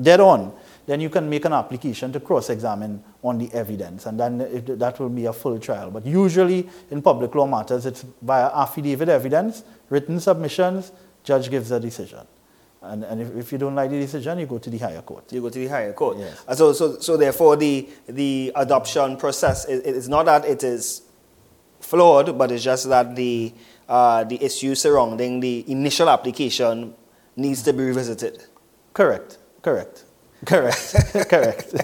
dead 0.00 0.20
on, 0.20 0.52
then 0.87 1.00
you 1.00 1.11
can 1.11 1.28
make 1.28 1.44
an 1.44 1.52
application 1.52 2.12
to 2.12 2.20
cross-examine 2.20 3.02
on 3.22 3.38
the 3.38 3.52
evidence, 3.52 4.06
and 4.06 4.18
then 4.18 4.40
it, 4.40 4.78
that 4.78 4.98
will 4.98 5.08
be 5.08 5.26
a 5.26 5.32
full 5.32 5.58
trial. 5.58 5.90
But 5.90 6.04
usually 6.04 6.68
in 6.90 7.02
public 7.02 7.35
law 7.35 7.46
matters, 7.46 7.87
it's 7.87 8.04
via 8.20 8.50
affidavit 8.54 9.08
evidence, 9.08 9.62
written 9.92 10.18
submissions, 10.18 10.90
judge 11.22 11.50
gives 11.50 11.70
a 11.70 11.78
decision. 11.78 12.26
And, 12.81 13.05
and 13.05 13.20
if, 13.20 13.37
if 13.37 13.52
you 13.52 13.59
don't 13.59 13.74
like 13.74 13.90
the 13.90 14.00
decision, 14.00 14.38
you 14.38 14.46
go 14.46 14.59
to 14.59 14.70
the 14.70 14.78
higher 14.78 15.02
court. 15.02 15.31
you 15.33 15.40
go 15.42 15.50
to 15.50 15.59
the 15.59 15.68
higher 15.68 15.92
court. 15.92 16.16
Yes. 16.18 16.44
So, 16.55 16.72
so, 16.72 16.98
so 16.98 17.16
therefore, 17.16 17.57
the, 17.57 17.88
the 18.09 18.52
adoption 18.57 19.18
process, 19.18 19.66
it, 19.66 19.83
it's 19.87 20.09
not 20.09 20.24
that 20.26 20.46
it 20.46 20.64
is 20.64 21.02
flawed, 21.78 22.37
but 22.38 22.50
it's 22.50 22.64
just 22.64 22.88
that 22.88 23.14
the, 23.14 23.52
uh, 23.88 24.24
the 24.24 24.42
issue 24.42 24.74
surrounding 24.74 25.40
the 25.40 25.70
initial 25.70 26.09
application 26.09 26.94
needs 27.37 27.62
to 27.62 27.72
be 27.72 27.85
revisited. 27.85 28.42
Correct, 28.94 29.38
correct, 29.61 30.05
correct, 30.46 30.96
correct. 31.28 31.74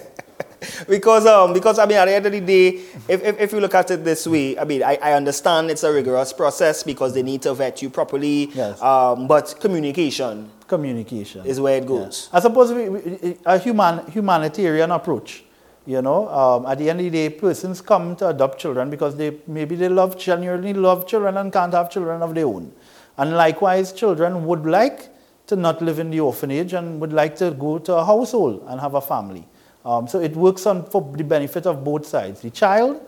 because 0.89 1.27
um 1.27 1.53
because 1.53 1.79
I 1.79 1.87
mean 1.87 1.99
at 1.99 2.07
the 2.07 2.15
end 2.15 2.27
of 2.27 2.33
the 2.33 2.41
day, 2.41 2.69
if, 3.09 3.23
if, 3.23 3.41
if 3.41 3.53
you 3.53 3.61
look 3.61 3.75
at 3.75 3.91
it 3.91 4.05
this 4.05 4.27
way, 4.27 4.59
I 4.59 4.65
mean 4.65 4.83
I, 4.83 4.99
I 5.03 5.13
understand 5.13 5.71
it's 5.71 5.85
a 5.85 5.93
rigorous 5.93 6.33
process 6.33 6.83
because 6.83 7.15
they 7.15 7.23
need 7.23 7.43
to 7.43 7.55
vet 7.55 7.81
you 7.83 7.91
properly. 7.91 8.51
Yes. 8.55 8.81
Um, 8.83 9.27
but 9.27 9.55
communication 9.61 10.51
Communication. 10.67 11.47
is 11.47 11.61
where 11.61 11.79
it 11.79 11.87
goes. 11.87 12.29
I 12.33 12.41
suppose 12.41 12.73
we, 12.73 12.89
we, 12.89 13.37
a 13.47 13.59
human, 13.59 14.07
humanitarian 14.11 14.91
approach. 14.91 15.45
You 15.87 16.03
know, 16.03 16.29
um, 16.29 16.67
at 16.67 16.77
the 16.77 16.91
end 16.91 17.01
of 17.01 17.05
the 17.05 17.11
day, 17.11 17.31
persons 17.31 17.81
come 17.81 18.15
to 18.17 18.29
adopt 18.29 18.59
children 18.59 18.91
because 18.91 19.17
they 19.17 19.39
maybe 19.47 19.75
they 19.75 19.89
love 19.89 20.19
genuinely 20.19 20.75
love 20.75 21.07
children 21.07 21.39
and 21.39 21.51
can't 21.51 21.73
have 21.73 21.91
children 21.91 22.21
of 22.21 22.35
their 22.35 22.45
own. 22.47 22.71
And 23.17 23.33
likewise, 23.35 23.93
children 23.95 24.45
would 24.45 24.67
like 24.67 25.09
to 25.47 25.57
not 25.57 25.81
live 25.81 25.99
in 25.99 26.11
the 26.11 26.21
orphanage 26.21 26.75
and 26.75 27.01
would 27.01 27.15
like 27.15 27.37
to 27.37 27.53
go 27.53 27.79
to 27.79 27.95
a 27.95 28.05
household 28.05 28.65
and 28.69 28.79
have 28.81 28.95
a 28.95 29.01
family. 29.01 29.47
Um, 29.85 30.09
so 30.09 30.21
it 30.21 30.35
works 30.37 30.67
on 30.67 30.85
for 30.85 31.13
the 31.17 31.25
benefit 31.25 31.67
of 31.67 31.85
both 31.85 32.07
sides, 32.07 32.41
the 32.41 32.51
child 32.51 33.01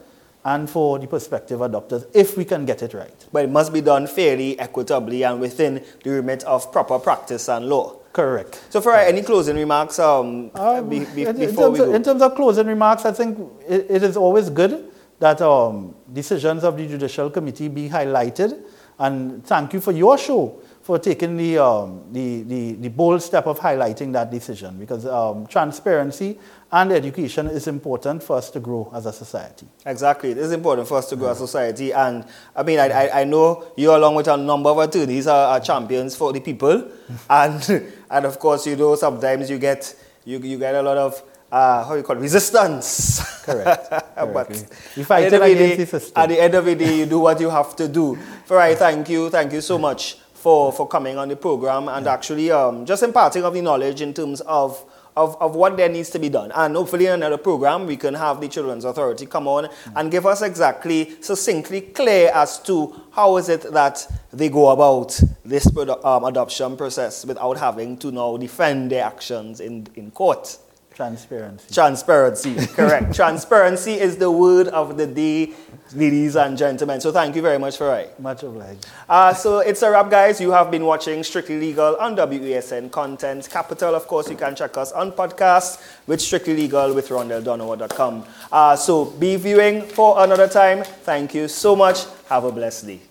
and 0.45 0.69
for 0.71 0.99
the 0.99 1.07
prospective 1.07 1.61
adopters, 1.61 2.07
if 2.15 2.37
we 2.37 2.45
can 2.45 2.65
get 2.65 2.83
it 2.83 2.95
right. 2.95 3.27
But 3.33 3.45
it 3.45 3.51
must 3.51 3.73
be 3.73 3.81
done 3.83 4.07
fairly, 4.07 4.59
equitably, 4.59 5.23
and 5.23 5.41
within 5.41 5.85
the 6.03 6.11
remit 6.11 6.45
of 6.45 6.73
proper 6.73 6.99
practice 6.99 7.49
and 7.49 7.67
law. 7.69 7.97
Correct. 8.13 8.65
So, 8.71 8.81
for 8.81 8.95
any 8.95 9.23
closing 9.23 9.57
remarks 9.57 9.99
um, 9.99 10.51
Um, 10.55 10.89
be, 10.89 11.05
be, 11.05 11.25
in, 11.25 11.37
before 11.37 11.67
terms 11.67 11.79
we 11.79 11.85
of, 11.85 11.91
go? 11.91 11.95
in 11.95 12.03
terms 12.03 12.23
of 12.23 12.35
closing 12.35 12.67
remarks, 12.67 13.05
I 13.05 13.13
think 13.13 13.39
it, 13.69 13.87
it 13.89 14.03
is 14.03 14.17
always 14.17 14.51
good 14.51 14.91
that 15.21 15.41
um, 15.43 15.95
decisions 16.13 16.65
of 16.65 16.77
the 16.77 16.87
Judicial 16.89 17.31
Committee 17.31 17.69
be 17.69 17.89
highlighted. 17.89 18.59
And 18.99 19.45
thank 19.47 19.73
you 19.75 19.81
for 19.81 19.93
your 19.93 20.19
show 20.19 20.61
for 20.83 20.99
taking 20.99 21.37
the, 21.37 21.59
um, 21.59 22.03
the, 22.11 22.43
the, 22.43 22.73
the 22.73 22.89
bold 22.89 23.23
step 23.23 23.47
of 23.47 23.61
highlighting 23.61 24.13
that 24.13 24.31
decision 24.31 24.79
because 24.79 25.05
um, 25.07 25.47
transparency 25.47 26.39
and 26.73 26.91
education 26.93 27.47
is 27.49 27.67
important 27.67 28.23
for 28.23 28.37
us 28.37 28.51
to 28.51 28.61
grow 28.61 28.91
as 28.95 29.05
a 29.05 29.13
society. 29.13 29.67
Exactly. 29.85 30.31
It 30.31 30.39
is 30.39 30.53
important 30.53 30.89
for 30.89 30.99
us 30.99 31.09
to 31.11 31.17
grow 31.17 31.31
as 31.31 31.41
a 31.41 31.47
society. 31.47 31.93
And 31.93 32.25
I 32.57 32.63
mean, 32.63 32.79
I, 32.79 32.89
I, 32.89 33.21
I 33.21 33.25
know 33.25 33.73
you, 33.77 33.95
along 33.95 34.15
with 34.15 34.29
a 34.29 34.37
number 34.37 34.71
of 34.71 34.79
attorneys, 34.79 35.27
are, 35.27 35.49
are 35.49 35.61
champions 35.61 36.17
for 36.17 36.33
the 36.33 36.41
people. 36.41 36.91
and, 37.31 37.93
and 38.11 38.27
of 38.27 38.39
course, 38.39 38.67
you 38.67 38.77
know, 38.77 38.95
sometimes 38.95 39.51
you 39.51 39.59
get, 39.59 39.95
you, 40.25 40.39
you 40.39 40.59
get 40.59 40.75
a 40.75 40.83
lot 40.83 40.97
of, 40.97 41.23
uh, 41.53 41.85
how 41.85 41.95
you 41.95 42.03
call 42.03 42.17
it, 42.17 42.21
resistance. 42.21 43.43
Correct. 43.45 43.91
but. 44.17 44.51
You 44.97 45.03
at 45.03 45.07
fight 45.07 45.31
the 45.31 45.35
end 45.35 45.35
of 45.35 45.59
the 45.59 45.99
day-. 45.99 46.13
At 46.17 46.29
the 46.29 46.41
end 46.41 46.55
of 46.55 46.65
the 46.65 46.75
day, 46.75 46.99
you 46.99 47.07
do 47.07 47.19
what 47.19 47.39
you 47.39 47.51
have 47.51 47.77
to 47.77 47.87
do. 47.87 48.17
Farai, 48.49 48.77
thank 48.77 49.11
you. 49.11 49.29
Thank 49.29 49.53
you 49.53 49.61
so 49.61 49.77
much 49.77 50.17
for, 50.41 50.73
for 50.73 50.89
coming 50.89 51.19
on 51.19 51.29
the 51.29 51.37
program 51.37 51.89
and 51.89 52.07
actually 52.07 52.51
um, 52.51 52.87
just 52.87 53.03
imparting 53.03 53.45
of 53.45 53.53
the 53.53 53.61
knowledge 53.61 54.01
in 54.01 54.15
terms 54.15 54.41
of, 54.43 54.83
of, 55.15 55.37
of 55.41 55.55
what 55.55 55.77
there 55.77 55.89
needs 55.89 56.09
to 56.09 56.19
be 56.19 56.31
done. 56.31 56.51
And 56.55 56.75
hopefully 56.77 57.07
in 57.07 57.13
another 57.13 57.37
program, 57.37 57.87
we 57.87 57.99
can 57.99 58.15
have 58.15 58.41
the 58.41 58.49
Children's 58.49 58.87
Authority 58.87 59.27
come 59.27 59.47
on 59.47 59.69
and 59.95 60.11
give 60.11 60.25
us 60.25 60.41
exactly, 60.41 61.21
succinctly 61.21 61.83
clear 61.83 62.31
as 62.35 62.59
to 62.63 63.03
how 63.11 63.37
is 63.37 63.51
it 63.51 63.71
that 63.73 64.07
they 64.33 64.49
go 64.49 64.71
about 64.71 65.21
this 65.45 65.69
um, 65.77 66.25
adoption 66.25 66.75
process 66.75 67.27
without 67.27 67.59
having 67.59 67.99
to 67.99 68.11
now 68.11 68.39
defend 68.39 68.91
their 68.91 69.05
actions 69.05 69.61
in, 69.61 69.87
in 69.95 70.11
court. 70.11 70.57
Transparency. 71.01 71.73
Transparency, 71.73 72.67
correct. 72.77 73.15
Transparency 73.15 73.95
is 73.95 74.19
the 74.19 74.31
word 74.31 74.69
of 74.69 74.99
the 74.99 75.07
day, 75.07 75.55
ladies 75.95 76.37
and 76.37 76.59
gentlemen. 76.59 77.01
So 77.01 77.11
thank 77.11 77.35
you 77.35 77.41
very 77.41 77.59
much 77.59 77.79
for 77.79 77.97
it. 77.97 78.21
Much 78.21 78.43
obliged. 78.43 78.87
Uh, 79.09 79.33
so 79.33 79.61
it's 79.61 79.81
a 79.81 79.91
wrap, 79.91 80.11
guys. 80.11 80.43
You 80.43 80.51
have 80.51 80.71
been 80.71 80.85
watching 80.85 81.23
Strictly 81.23 81.59
Legal 81.59 81.97
on 81.97 82.17
WESN 82.17 82.91
Content 82.93 83.49
Capital. 83.51 83.95
Of 83.95 84.07
course, 84.07 84.29
you 84.29 84.37
can 84.37 84.55
check 84.55 84.77
us 84.77 84.93
on 84.93 85.13
podcast 85.13 85.81
with 86.07 86.21
Strictly 86.21 86.55
Legal 86.55 86.93
with 86.93 87.09
RondellDonovan.com. 87.09 88.27
Uh, 88.53 88.77
so 88.77 89.07
be 89.07 89.37
viewing 89.37 89.81
for 89.81 90.23
another 90.23 90.49
time. 90.49 90.85
Thank 90.85 91.33
you 91.33 91.49
so 91.49 91.75
much. 91.75 92.05
Have 92.29 92.45
a 92.45 92.53
blessed 92.53 92.87
day. 92.87 93.10